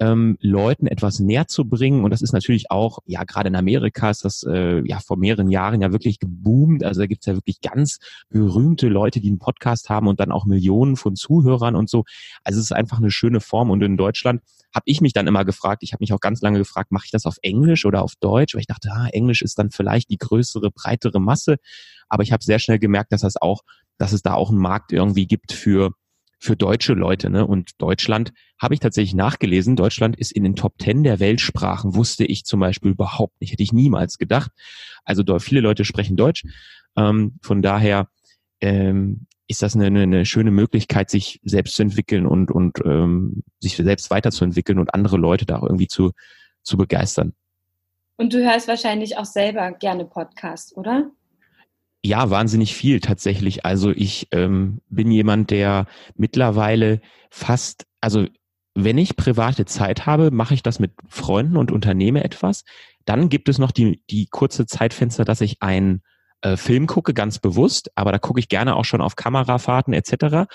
[0.00, 2.04] ähm, Leuten etwas näher zu bringen.
[2.04, 5.50] Und das ist natürlich auch, ja, gerade in Amerika ist das äh, ja vor mehreren
[5.50, 6.82] Jahren ja wirklich geboomt.
[6.82, 10.46] Also da gibt's ja wirklich ganz berühmte Leute, die einen Podcast haben und dann auch
[10.46, 12.04] Millionen von Zuhörern und so.
[12.42, 13.70] Also es ist einfach eine schöne Form.
[13.70, 14.42] Und in Deutschland
[14.74, 17.12] habe ich mich dann immer gefragt, ich habe mich auch ganz lange gefragt, mache ich
[17.12, 18.54] das auf Englisch oder auf Deutsch?
[18.54, 21.56] Weil ich dachte, ah, Englisch ist dann vielleicht die größere, breitere Masse.
[22.08, 23.62] Aber ich habe sehr schnell gemerkt, dass das auch,
[23.96, 25.92] dass es da auch einen Markt irgendwie gibt für
[26.44, 27.30] für deutsche Leute.
[27.30, 27.46] Ne?
[27.46, 29.76] Und Deutschland habe ich tatsächlich nachgelesen.
[29.76, 33.62] Deutschland ist in den Top Ten der Weltsprachen, wusste ich zum Beispiel überhaupt nicht, hätte
[33.62, 34.50] ich niemals gedacht.
[35.04, 36.44] Also viele Leute sprechen Deutsch.
[36.96, 38.08] Ähm, von daher
[38.60, 43.76] ähm, ist das eine, eine schöne Möglichkeit, sich selbst zu entwickeln und, und ähm, sich
[43.76, 46.12] selbst weiterzuentwickeln und andere Leute da auch irgendwie zu,
[46.62, 47.32] zu begeistern.
[48.16, 51.10] Und du hörst wahrscheinlich auch selber gerne Podcasts, oder?
[52.06, 53.64] Ja, wahnsinnig viel tatsächlich.
[53.64, 55.86] Also ich ähm, bin jemand, der
[56.16, 58.26] mittlerweile fast, also
[58.74, 62.64] wenn ich private Zeit habe, mache ich das mit Freunden und unternehme etwas.
[63.06, 66.02] Dann gibt es noch die, die kurze Zeitfenster, dass ich einen
[66.42, 70.46] äh, Film gucke, ganz bewusst, aber da gucke ich gerne auch schon auf Kamerafahrten etc.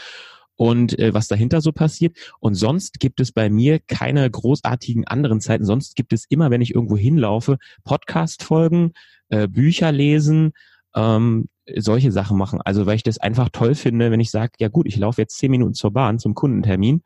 [0.55, 2.15] Und äh, was dahinter so passiert.
[2.39, 5.65] Und sonst gibt es bei mir keine großartigen anderen Zeiten.
[5.65, 8.91] Sonst gibt es immer, wenn ich irgendwo hinlaufe, Podcast-Folgen,
[9.29, 10.53] äh, Bücher lesen,
[10.95, 11.47] ähm,
[11.77, 12.61] solche Sachen machen.
[12.63, 15.37] Also weil ich das einfach toll finde, wenn ich sage, ja gut, ich laufe jetzt
[15.37, 17.03] zehn Minuten zur Bahn zum Kundentermin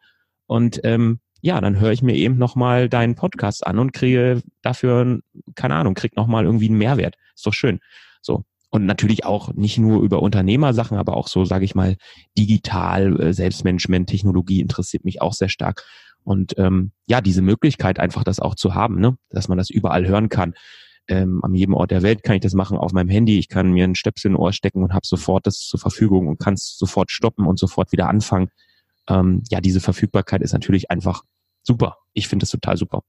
[0.47, 5.19] und ähm, ja, dann höre ich mir eben nochmal deinen Podcast an und kriege dafür,
[5.55, 7.15] keine Ahnung, krieg nochmal irgendwie einen Mehrwert.
[7.35, 7.79] Ist doch schön.
[8.21, 8.45] So.
[8.69, 11.97] Und natürlich auch nicht nur über Unternehmersachen, aber auch so, sage ich mal,
[12.37, 15.83] digital, äh, Selbstmanagement, Technologie interessiert mich auch sehr stark.
[16.23, 19.17] Und ähm, ja, diese Möglichkeit einfach das auch zu haben, ne?
[19.29, 20.53] dass man das überall hören kann
[21.07, 23.37] ähm, an jedem Ort der Welt kann ich das machen auf meinem Handy.
[23.37, 26.39] Ich kann mir einen Stöpsel in Ohr stecken und habe sofort das zur Verfügung und
[26.39, 28.49] kann es sofort stoppen und sofort wieder anfangen.
[29.09, 31.23] Ähm, ja, diese Verfügbarkeit ist natürlich einfach
[31.61, 31.97] super.
[32.13, 33.03] Ich finde das total super.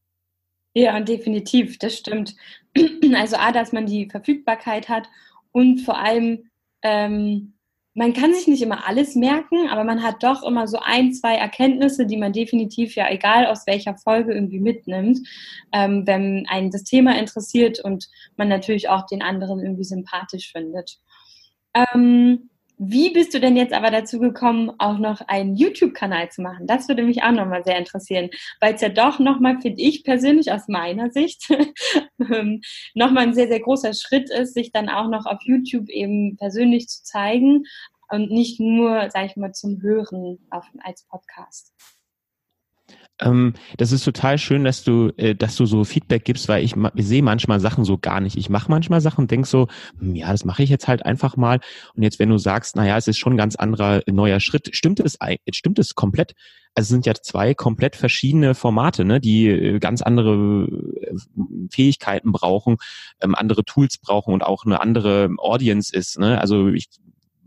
[0.74, 2.34] Ja, definitiv, das stimmt.
[3.14, 5.08] Also A, dass man die Verfügbarkeit hat
[5.52, 6.50] und vor allem
[6.82, 7.53] ähm,
[7.94, 11.36] man kann sich nicht immer alles merken, aber man hat doch immer so ein, zwei
[11.36, 15.20] Erkenntnisse, die man definitiv ja egal aus welcher Folge irgendwie mitnimmt,
[15.72, 20.98] ähm, wenn einen das Thema interessiert und man natürlich auch den anderen irgendwie sympathisch findet.
[21.72, 26.66] Ähm, wie bist du denn jetzt aber dazu gekommen, auch noch einen YouTube-Kanal zu machen?
[26.66, 30.50] Das würde mich auch nochmal sehr interessieren, weil es ja doch nochmal, finde ich persönlich
[30.50, 31.48] aus meiner Sicht,
[32.18, 32.60] ähm,
[32.94, 36.88] nochmal ein sehr, sehr großer Schritt ist, sich dann auch noch auf YouTube eben persönlich
[36.88, 37.64] zu zeigen
[38.08, 41.72] und nicht nur, sage ich mal, zum Hören auf, als Podcast.
[43.20, 46.74] Ähm, das ist total schön, dass du, äh, dass du so Feedback gibst, weil ich,
[46.94, 48.36] ich sehe manchmal Sachen so gar nicht.
[48.36, 51.36] Ich mache manchmal Sachen und denk so, hm, ja, das mache ich jetzt halt einfach
[51.36, 51.60] mal.
[51.94, 54.98] Und jetzt, wenn du sagst, naja, es ist schon ein ganz anderer neuer Schritt, stimmt
[55.00, 55.18] es,
[55.52, 56.34] stimmt es komplett?
[56.74, 60.66] Also es sind ja zwei komplett verschiedene Formate, ne, die äh, ganz andere
[61.00, 61.14] äh,
[61.70, 62.78] Fähigkeiten brauchen,
[63.20, 66.18] ähm, andere Tools brauchen und auch eine andere Audience ist.
[66.18, 66.40] Ne?
[66.40, 66.88] Also ich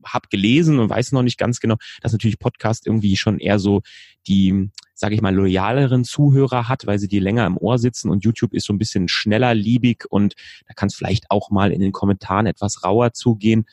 [0.05, 3.81] habe gelesen und weiß noch nicht ganz genau, dass natürlich Podcast irgendwie schon eher so
[4.27, 8.23] die sage ich mal, loyaleren Zuhörer hat, weil sie die länger im Ohr sitzen und
[8.25, 10.33] YouTube ist so ein bisschen schneller liebig und
[10.67, 13.65] da kann es vielleicht auch mal in den Kommentaren etwas rauer zugehen.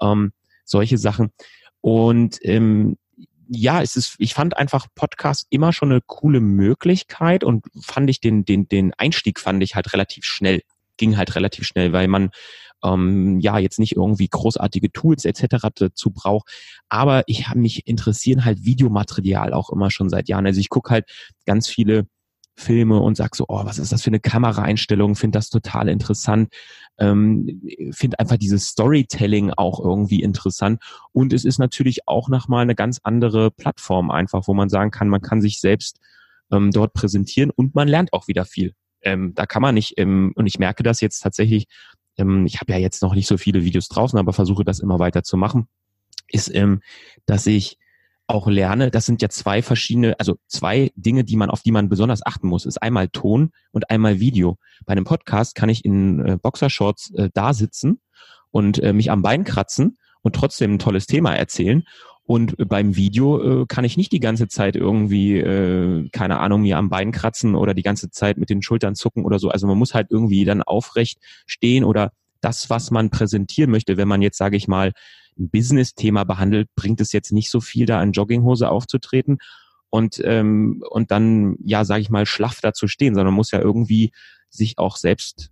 [0.00, 0.32] Ähm,
[0.64, 1.32] solche Sachen.
[1.80, 2.98] Und ähm,
[3.48, 8.20] ja, es ist, ich fand einfach Podcast immer schon eine coole Möglichkeit und fand ich
[8.20, 10.62] den, den, den Einstieg fand ich halt relativ schnell.
[10.98, 12.30] Ging halt relativ schnell, weil man
[12.86, 15.68] ähm, ja jetzt nicht irgendwie großartige Tools etc.
[15.74, 16.46] dazu brauche.
[16.88, 20.46] Aber ich habe mich interessieren halt Videomaterial auch immer schon seit Jahren.
[20.46, 21.04] Also ich gucke halt
[21.44, 22.06] ganz viele
[22.58, 25.14] Filme und sag so, oh, was ist das für eine Kameraeinstellung?
[25.14, 26.48] Finde das total interessant.
[26.98, 30.82] Ähm, Finde einfach dieses Storytelling auch irgendwie interessant.
[31.12, 35.10] Und es ist natürlich auch nochmal eine ganz andere Plattform einfach, wo man sagen kann,
[35.10, 36.00] man kann sich selbst
[36.50, 38.72] ähm, dort präsentieren und man lernt auch wieder viel.
[39.02, 41.66] Ähm, da kann man nicht, ähm, und ich merke das jetzt tatsächlich,
[42.16, 44.98] ähm, ich habe ja jetzt noch nicht so viele Videos draußen, aber versuche das immer
[44.98, 45.68] weiter zu machen,
[46.28, 46.82] ist, ähm,
[47.26, 47.78] dass ich
[48.28, 51.88] auch lerne, das sind ja zwei verschiedene, also zwei Dinge, die man, auf die man
[51.88, 54.58] besonders achten muss, ist einmal Ton und einmal Video.
[54.84, 58.00] Bei einem Podcast kann ich in äh, Boxershorts äh, da sitzen
[58.50, 61.84] und äh, mich am Bein kratzen und trotzdem ein tolles Thema erzählen.
[62.26, 66.76] Und beim Video äh, kann ich nicht die ganze Zeit irgendwie, äh, keine Ahnung, mir
[66.76, 69.48] am Bein kratzen oder die ganze Zeit mit den Schultern zucken oder so.
[69.48, 74.08] Also man muss halt irgendwie dann aufrecht stehen oder das, was man präsentieren möchte, wenn
[74.08, 74.92] man jetzt, sage ich mal,
[75.38, 79.38] ein Business-Thema behandelt, bringt es jetzt nicht so viel, da in Jogginghose aufzutreten
[79.90, 83.52] und, ähm, und dann, ja, sage ich mal, schlaff da zu stehen, sondern man muss
[83.52, 84.12] ja irgendwie
[84.50, 85.50] sich auch selbst,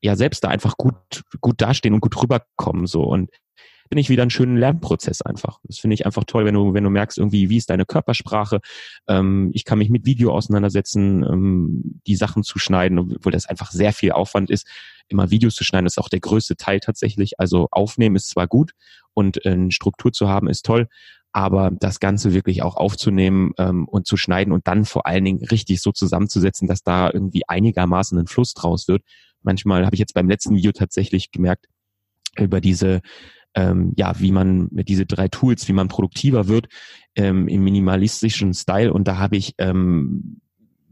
[0.00, 3.02] ja, selbst da einfach gut, gut dastehen und gut rüberkommen, so.
[3.02, 3.30] Und
[3.88, 5.60] bin ich wieder einen schönen Lernprozess einfach.
[5.64, 8.60] Das finde ich einfach toll, wenn du, wenn du merkst, irgendwie, wie ist deine Körpersprache.
[9.08, 13.70] Ähm, ich kann mich mit Video auseinandersetzen, ähm, die Sachen zu schneiden, obwohl das einfach
[13.70, 14.66] sehr viel Aufwand ist.
[15.08, 17.38] Immer Videos zu schneiden, ist auch der größte Teil tatsächlich.
[17.38, 18.72] Also aufnehmen ist zwar gut
[19.14, 20.88] und äh, eine Struktur zu haben ist toll,
[21.32, 25.44] aber das Ganze wirklich auch aufzunehmen ähm, und zu schneiden und dann vor allen Dingen
[25.44, 29.02] richtig so zusammenzusetzen, dass da irgendwie einigermaßen ein Fluss draus wird.
[29.42, 31.66] Manchmal habe ich jetzt beim letzten Video tatsächlich gemerkt,
[32.38, 33.00] über diese
[33.56, 36.68] ähm, ja, wie man mit diese drei Tools, wie man produktiver wird
[37.16, 38.92] ähm, im minimalistischen Style.
[38.92, 40.40] Und da habe ich ähm,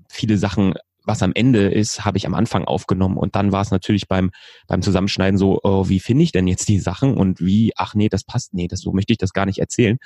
[0.09, 0.75] viele Sachen
[1.07, 4.31] was am Ende ist, habe ich am Anfang aufgenommen und dann war es natürlich beim
[4.67, 8.09] beim Zusammenschneiden so, oh, wie finde ich denn jetzt die Sachen und wie, ach nee,
[8.09, 9.99] das passt, nee, das so möchte ich das gar nicht erzählen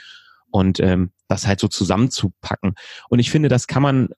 [0.51, 2.75] und ähm, das halt so zusammenzupacken.
[3.09, 4.09] Und ich finde, das kann man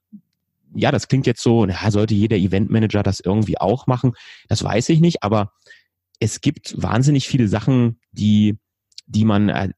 [0.73, 4.13] ja, das klingt jetzt so, ja, sollte jeder Eventmanager das irgendwie auch machen?
[4.47, 5.51] Das weiß ich nicht, aber
[6.19, 8.57] es gibt wahnsinnig viele Sachen, die,
[9.05, 9.69] die man äh,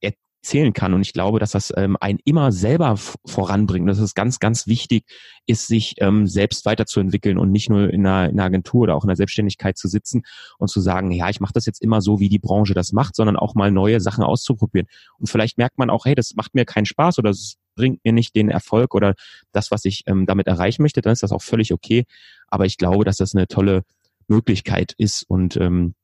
[0.43, 0.93] erzählen kann.
[0.93, 3.87] Und ich glaube, dass das ähm, einen immer selber voranbringt.
[3.87, 5.05] Dass es ganz, ganz wichtig
[5.45, 9.03] ist, sich ähm, selbst weiterzuentwickeln und nicht nur in einer, in einer Agentur oder auch
[9.03, 10.23] in der Selbstständigkeit zu sitzen
[10.57, 13.15] und zu sagen, ja, ich mache das jetzt immer so, wie die Branche das macht,
[13.15, 14.87] sondern auch mal neue Sachen auszuprobieren.
[15.17, 18.11] Und vielleicht merkt man auch, hey, das macht mir keinen Spaß oder es bringt mir
[18.11, 19.15] nicht den Erfolg oder
[19.53, 22.05] das, was ich ähm, damit erreichen möchte, dann ist das auch völlig okay.
[22.49, 23.83] Aber ich glaube, dass das eine tolle
[24.27, 25.95] Möglichkeit ist und ähm,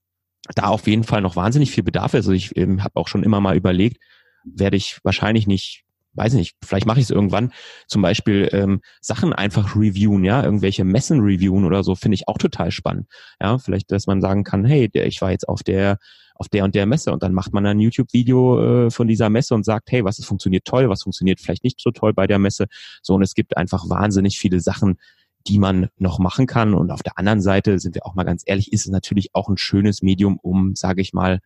[0.55, 2.25] da auf jeden Fall noch wahnsinnig viel Bedarf ist.
[2.25, 3.97] Also ich ähm, habe auch schon immer mal überlegt,
[4.43, 7.51] werde ich wahrscheinlich nicht, weiß nicht, vielleicht mache ich es irgendwann,
[7.87, 12.37] zum Beispiel ähm, Sachen einfach reviewen, ja, irgendwelche Messen reviewen oder so, finde ich auch
[12.37, 13.07] total spannend.
[13.41, 15.97] Ja, vielleicht, dass man sagen kann, hey, ich war jetzt auf der
[16.39, 19.53] auf der und der Messe und dann macht man ein YouTube-Video äh, von dieser Messe
[19.53, 22.67] und sagt, hey, was funktioniert toll, was funktioniert vielleicht nicht so toll bei der Messe.
[23.01, 24.99] So, und es gibt einfach wahnsinnig viele Sachen,
[25.47, 26.73] die man noch machen kann.
[26.73, 29.49] Und auf der anderen Seite, sind wir auch mal ganz ehrlich, ist es natürlich auch
[29.49, 31.39] ein schönes Medium, um, sage ich mal,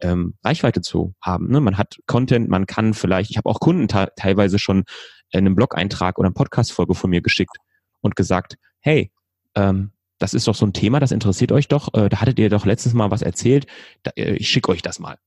[0.00, 1.48] ähm, Reichweite zu haben.
[1.50, 1.60] Ne?
[1.60, 4.84] Man hat Content, man kann vielleicht, ich habe auch Kunden teilweise schon
[5.32, 7.56] einen Blog-Eintrag oder eine Podcast-Folge von mir geschickt
[8.00, 9.10] und gesagt, hey,
[9.54, 11.94] ähm, das ist doch so ein Thema, das interessiert euch doch.
[11.94, 13.66] Äh, da hattet ihr doch letztens mal was erzählt.
[14.02, 15.18] Da, äh, ich schicke euch das mal.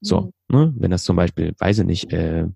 [0.00, 0.58] So, mhm.
[0.58, 0.74] ne?
[0.78, 2.46] wenn das zum Beispiel, weiß ich nicht, äh,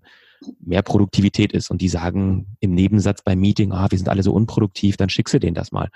[0.59, 4.33] mehr Produktivität ist und die sagen im Nebensatz beim Meeting, ah, wir sind alle so
[4.33, 5.89] unproduktiv, dann schickst du denen das mal.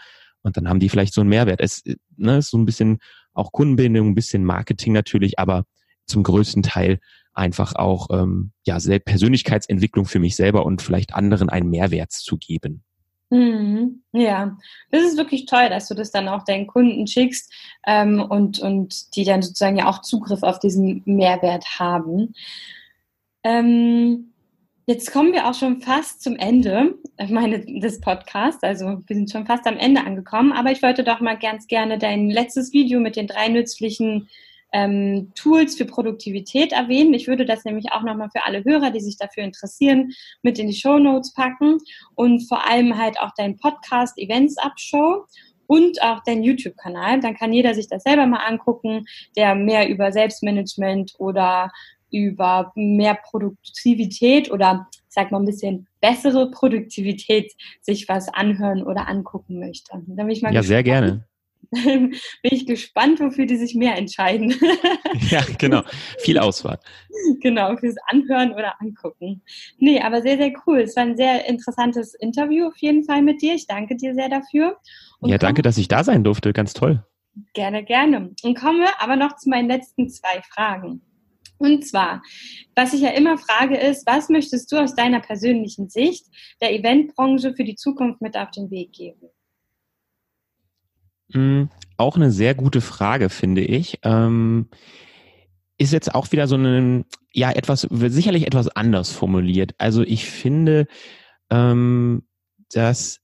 [0.44, 1.62] Und dann haben die vielleicht so einen Mehrwert.
[1.62, 1.84] Es
[2.18, 3.00] ne, ist so ein bisschen
[3.34, 5.66] auch Kundenbindung, ein bisschen Marketing natürlich, aber
[6.06, 7.00] zum größten Teil
[7.34, 12.84] einfach auch ähm, ja Persönlichkeitsentwicklung für mich selber und vielleicht anderen einen Mehrwert zu geben.
[13.30, 14.04] Mhm.
[14.12, 14.58] Ja,
[14.90, 17.54] das ist wirklich toll, dass du das dann auch deinen Kunden schickst
[17.88, 22.34] ähm, und, und die dann sozusagen ja auch Zugriff auf diesen Mehrwert haben.
[23.44, 24.31] Ähm,
[24.92, 26.96] Jetzt kommen wir auch schon fast zum Ende
[27.30, 28.62] meine, des Podcasts.
[28.62, 30.52] Also wir sind schon fast am Ende angekommen.
[30.52, 34.28] Aber ich wollte doch mal ganz gerne dein letztes Video mit den drei nützlichen
[34.74, 37.14] ähm, Tools für Produktivität erwähnen.
[37.14, 40.68] Ich würde das nämlich auch nochmal für alle Hörer, die sich dafür interessieren, mit in
[40.68, 41.78] die Show Notes packen
[42.16, 44.74] und vor allem halt auch dein Podcast Events Up
[45.68, 47.22] und auch dein YouTube-Kanal.
[47.22, 49.06] Dann kann jeder sich das selber mal angucken,
[49.38, 51.72] der mehr über Selbstmanagement oder
[52.12, 59.60] über mehr Produktivität oder sag mal ein bisschen bessere Produktivität sich was anhören oder angucken
[59.60, 59.92] möchte.
[60.08, 60.68] Da bin ich mal ja, gespannt.
[60.68, 61.26] sehr gerne.
[61.72, 64.54] bin ich gespannt, wofür die sich mehr entscheiden.
[65.30, 65.84] ja, genau.
[66.20, 66.80] Viel Auswahl.
[67.40, 69.42] Genau, fürs Anhören oder Angucken.
[69.78, 70.82] Nee, aber sehr, sehr cool.
[70.82, 73.54] Es war ein sehr interessantes Interview auf jeden Fall mit dir.
[73.54, 74.78] Ich danke dir sehr dafür.
[75.20, 76.52] Und ja, danke, dass ich da sein durfte.
[76.52, 77.06] Ganz toll.
[77.54, 78.32] Gerne, gerne.
[78.44, 81.02] Und komme aber noch zu meinen letzten zwei Fragen.
[81.62, 82.24] Und zwar,
[82.76, 86.26] was ich ja immer frage, ist, was möchtest du aus deiner persönlichen Sicht
[86.60, 89.30] der Eventbranche für die Zukunft mit auf den Weg geben?
[91.34, 94.00] Mm, auch eine sehr gute Frage, finde ich.
[94.02, 94.70] Ähm,
[95.78, 99.76] ist jetzt auch wieder so ein, ja, etwas, sicherlich etwas anders formuliert.
[99.78, 100.88] Also ich finde,
[101.52, 102.24] ähm,
[102.74, 103.20] dass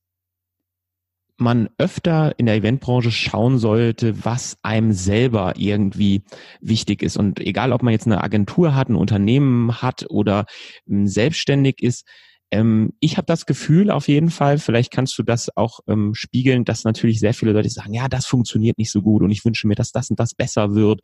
[1.40, 6.24] man öfter in der Eventbranche schauen sollte, was einem selber irgendwie
[6.62, 7.18] wichtig ist.
[7.18, 10.46] Und egal, ob man jetzt eine Agentur hat, ein Unternehmen hat oder
[10.90, 12.06] ähm, selbstständig ist,
[12.50, 16.64] ähm, ich habe das Gefühl auf jeden Fall, vielleicht kannst du das auch ähm, spiegeln,
[16.64, 19.68] dass natürlich sehr viele Leute sagen, ja, das funktioniert nicht so gut und ich wünsche
[19.68, 21.02] mir, dass das und das besser wird.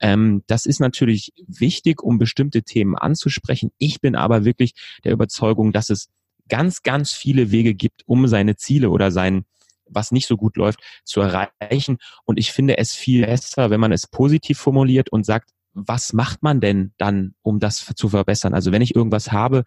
[0.00, 3.70] Ähm, das ist natürlich wichtig, um bestimmte Themen anzusprechen.
[3.78, 4.74] Ich bin aber wirklich
[5.04, 6.08] der Überzeugung, dass es
[6.48, 9.44] ganz, ganz viele Wege gibt, um seine Ziele oder sein
[9.86, 11.98] was nicht so gut läuft, zu erreichen.
[12.24, 16.42] Und ich finde es viel besser, wenn man es positiv formuliert und sagt, was macht
[16.42, 18.54] man denn dann, um das zu verbessern?
[18.54, 19.64] Also wenn ich irgendwas habe,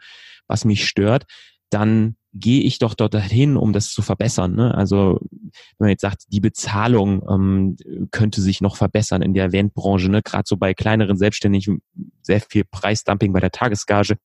[0.48, 1.26] was mich stört,
[1.70, 4.56] dann gehe ich doch dort hin, um das zu verbessern.
[4.56, 4.76] Ne?
[4.76, 7.78] Also wenn man jetzt sagt, die Bezahlung ähm,
[8.12, 10.22] könnte sich noch verbessern in der Eventbranche, ne?
[10.22, 11.82] gerade so bei kleineren Selbstständigen,
[12.22, 14.18] sehr viel Preisdumping bei der Tagesgage.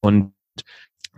[0.00, 0.32] Und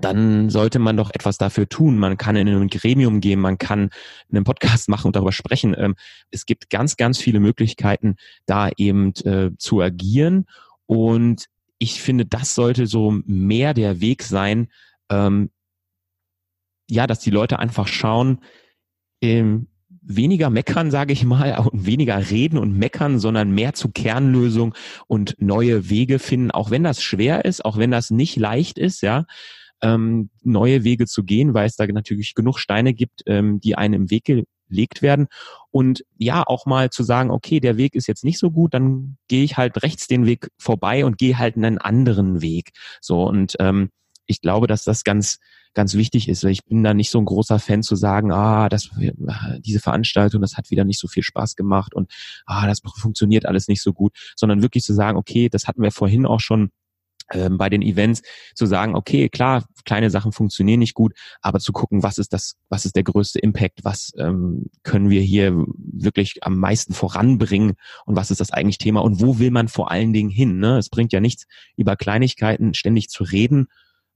[0.00, 1.98] dann sollte man doch etwas dafür tun.
[1.98, 3.90] Man kann in ein Gremium gehen, man kann
[4.30, 5.74] einen Podcast machen und darüber sprechen.
[5.76, 5.94] Ähm,
[6.30, 8.16] es gibt ganz, ganz viele Möglichkeiten,
[8.46, 10.46] da eben äh, zu agieren.
[10.86, 11.46] Und
[11.78, 14.68] ich finde, das sollte so mehr der Weg sein,
[15.10, 15.50] ähm,
[16.88, 18.40] ja, dass die Leute einfach schauen,
[19.20, 19.68] ähm,
[20.04, 24.74] weniger meckern, sage ich mal, und weniger reden und meckern, sondern mehr zu Kernlösung
[25.06, 29.02] und neue Wege finden, auch wenn das schwer ist, auch wenn das nicht leicht ist,
[29.02, 29.26] ja
[29.82, 34.02] ähm, neue Wege zu gehen, weil es da natürlich genug Steine gibt, ähm, die einem
[34.02, 34.24] im Weg
[34.68, 35.26] gelegt werden.
[35.70, 39.16] Und ja, auch mal zu sagen, okay, der Weg ist jetzt nicht so gut, dann
[39.28, 42.70] gehe ich halt rechts den Weg vorbei und gehe halt einen anderen Weg.
[43.00, 43.90] So und ähm,
[44.26, 45.38] ich glaube, dass das ganz
[45.74, 46.44] ganz wichtig ist.
[46.44, 48.90] Ich bin da nicht so ein großer Fan zu sagen, ah, das,
[49.60, 52.12] diese Veranstaltung, das hat wieder nicht so viel Spaß gemacht und
[52.46, 55.90] ah, das funktioniert alles nicht so gut, sondern wirklich zu sagen, okay, das hatten wir
[55.90, 56.70] vorhin auch schon
[57.32, 58.22] ähm, bei den Events
[58.54, 62.56] zu sagen, okay, klar, kleine Sachen funktionieren nicht gut, aber zu gucken, was ist das,
[62.68, 67.74] was ist der größte Impact, was ähm, können wir hier wirklich am meisten voranbringen
[68.06, 70.58] und was ist das eigentlich Thema und wo will man vor allen Dingen hin?
[70.58, 70.78] Ne?
[70.78, 71.46] Es bringt ja nichts,
[71.76, 73.66] über Kleinigkeiten ständig zu reden,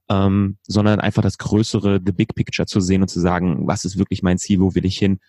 [0.09, 3.97] ähm, sondern einfach das größere, the big picture zu sehen und zu sagen, was ist
[3.97, 5.19] wirklich mein Ziel, wo will ich hin?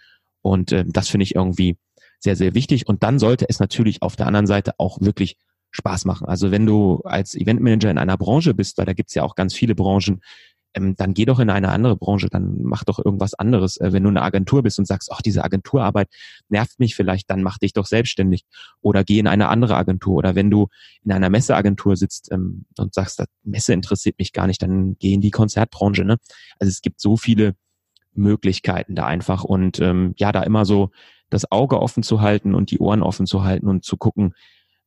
[0.42, 1.76] Und äh, das finde ich irgendwie
[2.20, 2.86] sehr, sehr wichtig.
[2.86, 5.36] Und dann sollte es natürlich auf der anderen Seite auch wirklich
[5.78, 6.26] Spaß machen.
[6.26, 9.54] Also wenn du als Eventmanager in einer Branche bist, weil da gibt's ja auch ganz
[9.54, 10.20] viele Branchen,
[10.74, 13.78] ähm, dann geh doch in eine andere Branche, dann mach doch irgendwas anderes.
[13.78, 16.08] Äh, wenn du eine Agentur bist und sagst, ach, diese Agenturarbeit
[16.48, 18.44] nervt mich vielleicht, dann mach dich doch selbstständig
[18.80, 20.16] oder geh in eine andere Agentur.
[20.16, 20.68] Oder wenn du
[21.04, 25.14] in einer Messeagentur sitzt ähm, und sagst, das Messe interessiert mich gar nicht, dann geh
[25.14, 26.04] in die Konzertbranche.
[26.04, 26.18] Ne?
[26.58, 27.54] Also es gibt so viele
[28.12, 30.90] Möglichkeiten da einfach und ähm, ja, da immer so
[31.30, 34.34] das Auge offen zu halten und die Ohren offen zu halten und zu gucken,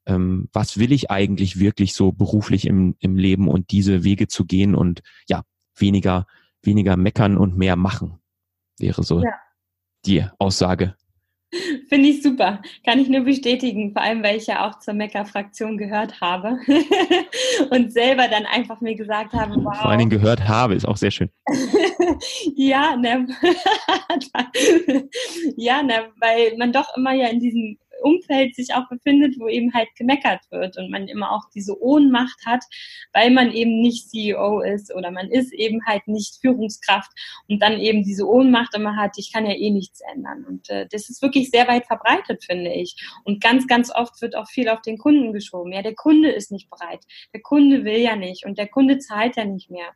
[0.05, 4.45] ähm, was will ich eigentlich wirklich so beruflich im, im Leben und diese Wege zu
[4.45, 5.43] gehen und ja,
[5.75, 6.25] weniger,
[6.61, 8.19] weniger meckern und mehr machen,
[8.79, 9.33] wäre so ja.
[10.05, 10.95] die Aussage.
[11.89, 12.61] Finde ich super.
[12.85, 16.57] Kann ich nur bestätigen, vor allem weil ich ja auch zur Mecker-Fraktion gehört habe
[17.71, 19.75] und selber dann einfach mir gesagt habe, wow.
[19.75, 21.29] Vor allen Dingen gehört habe, ist auch sehr schön.
[22.55, 23.27] ja, ne,
[25.57, 29.73] ja, ne, weil man doch immer ja in diesem Umfeld sich auch befindet, wo eben
[29.73, 32.63] halt gemeckert wird und man immer auch diese Ohnmacht hat,
[33.13, 37.11] weil man eben nicht CEO ist oder man ist eben halt nicht Führungskraft
[37.47, 40.45] und dann eben diese Ohnmacht immer hat, ich kann ja eh nichts ändern.
[40.45, 42.95] Und äh, das ist wirklich sehr weit verbreitet, finde ich.
[43.23, 45.71] Und ganz, ganz oft wird auch viel auf den Kunden geschoben.
[45.71, 47.03] Ja, der Kunde ist nicht bereit.
[47.33, 49.91] Der Kunde will ja nicht und der Kunde zahlt ja nicht mehr.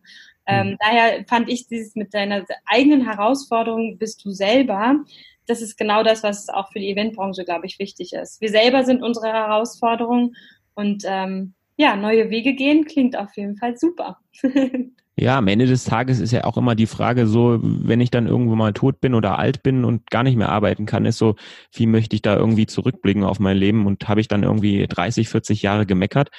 [0.48, 0.78] Ähm, mhm.
[0.80, 5.04] daher fand ich dieses mit deiner eigenen Herausforderung bist du selber
[5.48, 8.42] das ist genau das, was auch für die Eventbranche, glaube ich, wichtig ist.
[8.42, 10.34] Wir selber sind unsere Herausforderung
[10.74, 14.20] und ähm, ja, neue Wege gehen klingt auf jeden Fall super.
[15.18, 18.28] Ja, am Ende des Tages ist ja auch immer die Frage so, wenn ich dann
[18.28, 21.36] irgendwo mal tot bin oder alt bin und gar nicht mehr arbeiten kann, ist so,
[21.72, 25.30] wie möchte ich da irgendwie zurückblicken auf mein Leben und habe ich dann irgendwie 30,
[25.30, 26.32] 40 Jahre gemeckert,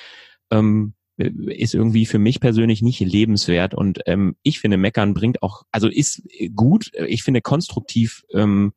[0.51, 5.63] ähm, ist irgendwie für mich persönlich nicht lebenswert und ähm, ich finde, meckern bringt auch,
[5.73, 6.23] also ist
[6.55, 8.73] gut, ich finde konstruktiv ähm,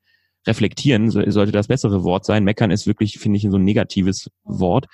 [0.48, 2.44] reflektieren sollte das bessere Wort sein.
[2.44, 4.88] Meckern ist wirklich, finde ich, so ein negatives Wort.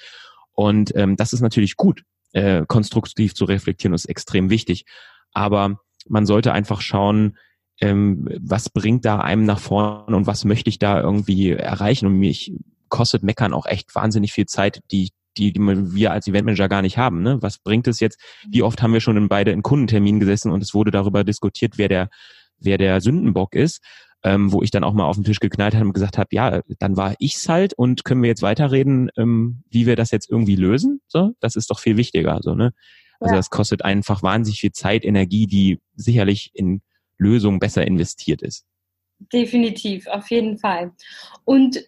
[0.53, 4.85] Und ähm, das ist natürlich gut, äh, konstruktiv zu reflektieren, ist extrem wichtig.
[5.33, 7.37] Aber man sollte einfach schauen,
[7.81, 12.07] ähm, was bringt da einem nach vorne und was möchte ich da irgendwie erreichen.
[12.07, 12.53] Und mich
[12.89, 16.97] kostet Meckern auch echt wahnsinnig viel Zeit, die die, die wir als Eventmanager gar nicht
[16.97, 17.21] haben.
[17.21, 17.41] Ne?
[17.41, 18.19] Was bringt es jetzt?
[18.49, 21.77] Wie oft haben wir schon in beide in Kundenterminen gesessen und es wurde darüber diskutiert,
[21.77, 22.09] wer der,
[22.59, 23.81] wer der Sündenbock ist,
[24.23, 26.61] ähm, wo ich dann auch mal auf den Tisch geknallt habe und gesagt habe, ja,
[26.79, 30.55] dann war ich's halt und können wir jetzt weiterreden, ähm, wie wir das jetzt irgendwie
[30.55, 31.01] lösen?
[31.07, 32.39] So, das ist doch viel wichtiger.
[32.41, 32.73] So, ne?
[33.19, 33.39] Also ja.
[33.39, 36.81] das kostet einfach wahnsinnig viel Zeit, Energie, die sicherlich in
[37.17, 38.65] Lösungen besser investiert ist.
[39.31, 40.91] Definitiv, auf jeden Fall.
[41.45, 41.85] Und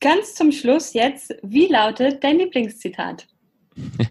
[0.00, 3.26] ganz zum Schluss jetzt, wie lautet dein Lieblingszitat?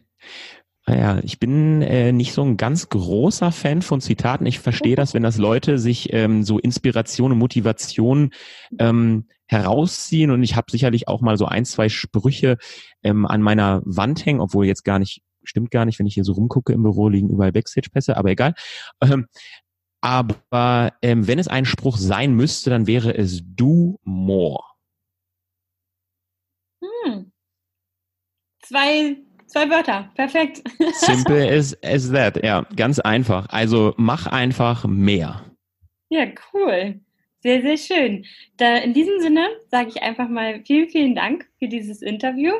[0.89, 4.47] Naja, ich bin äh, nicht so ein ganz großer Fan von Zitaten.
[4.47, 8.31] Ich verstehe das, wenn das Leute sich ähm, so Inspiration und Motivation
[8.79, 10.31] ähm, herausziehen.
[10.31, 12.57] Und ich habe sicherlich auch mal so ein, zwei Sprüche
[13.03, 16.23] ähm, an meiner Wand hängen, obwohl jetzt gar nicht, stimmt gar nicht, wenn ich hier
[16.23, 18.55] so rumgucke im Büro, liegen überall Backstage-Pässe, aber egal.
[18.99, 19.27] Ähm,
[20.01, 24.63] aber ähm, wenn es ein Spruch sein müsste, dann wäre es do more.
[26.81, 27.31] Hm.
[28.69, 29.17] Zwei,
[29.47, 30.61] zwei Wörter, perfekt.
[30.93, 33.47] Simple as, as that, ja, ganz einfach.
[33.49, 35.43] Also mach einfach mehr.
[36.09, 36.99] Ja, cool.
[37.41, 38.25] Sehr, sehr schön.
[38.57, 42.53] Da, in diesem Sinne sage ich einfach mal vielen, vielen Dank für dieses Interview.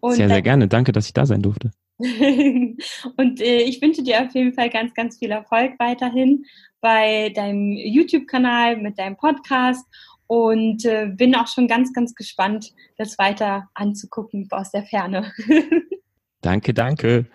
[0.00, 0.66] Und sehr, sehr gerne.
[0.66, 1.70] Danke, dass ich da sein durfte.
[1.98, 6.44] und äh, ich wünsche dir auf jeden Fall ganz, ganz viel Erfolg weiterhin
[6.80, 9.86] bei deinem YouTube-Kanal, mit deinem Podcast
[10.34, 15.32] und äh, bin auch schon ganz, ganz gespannt, das weiter anzugucken aus der Ferne.
[16.40, 17.26] danke, danke.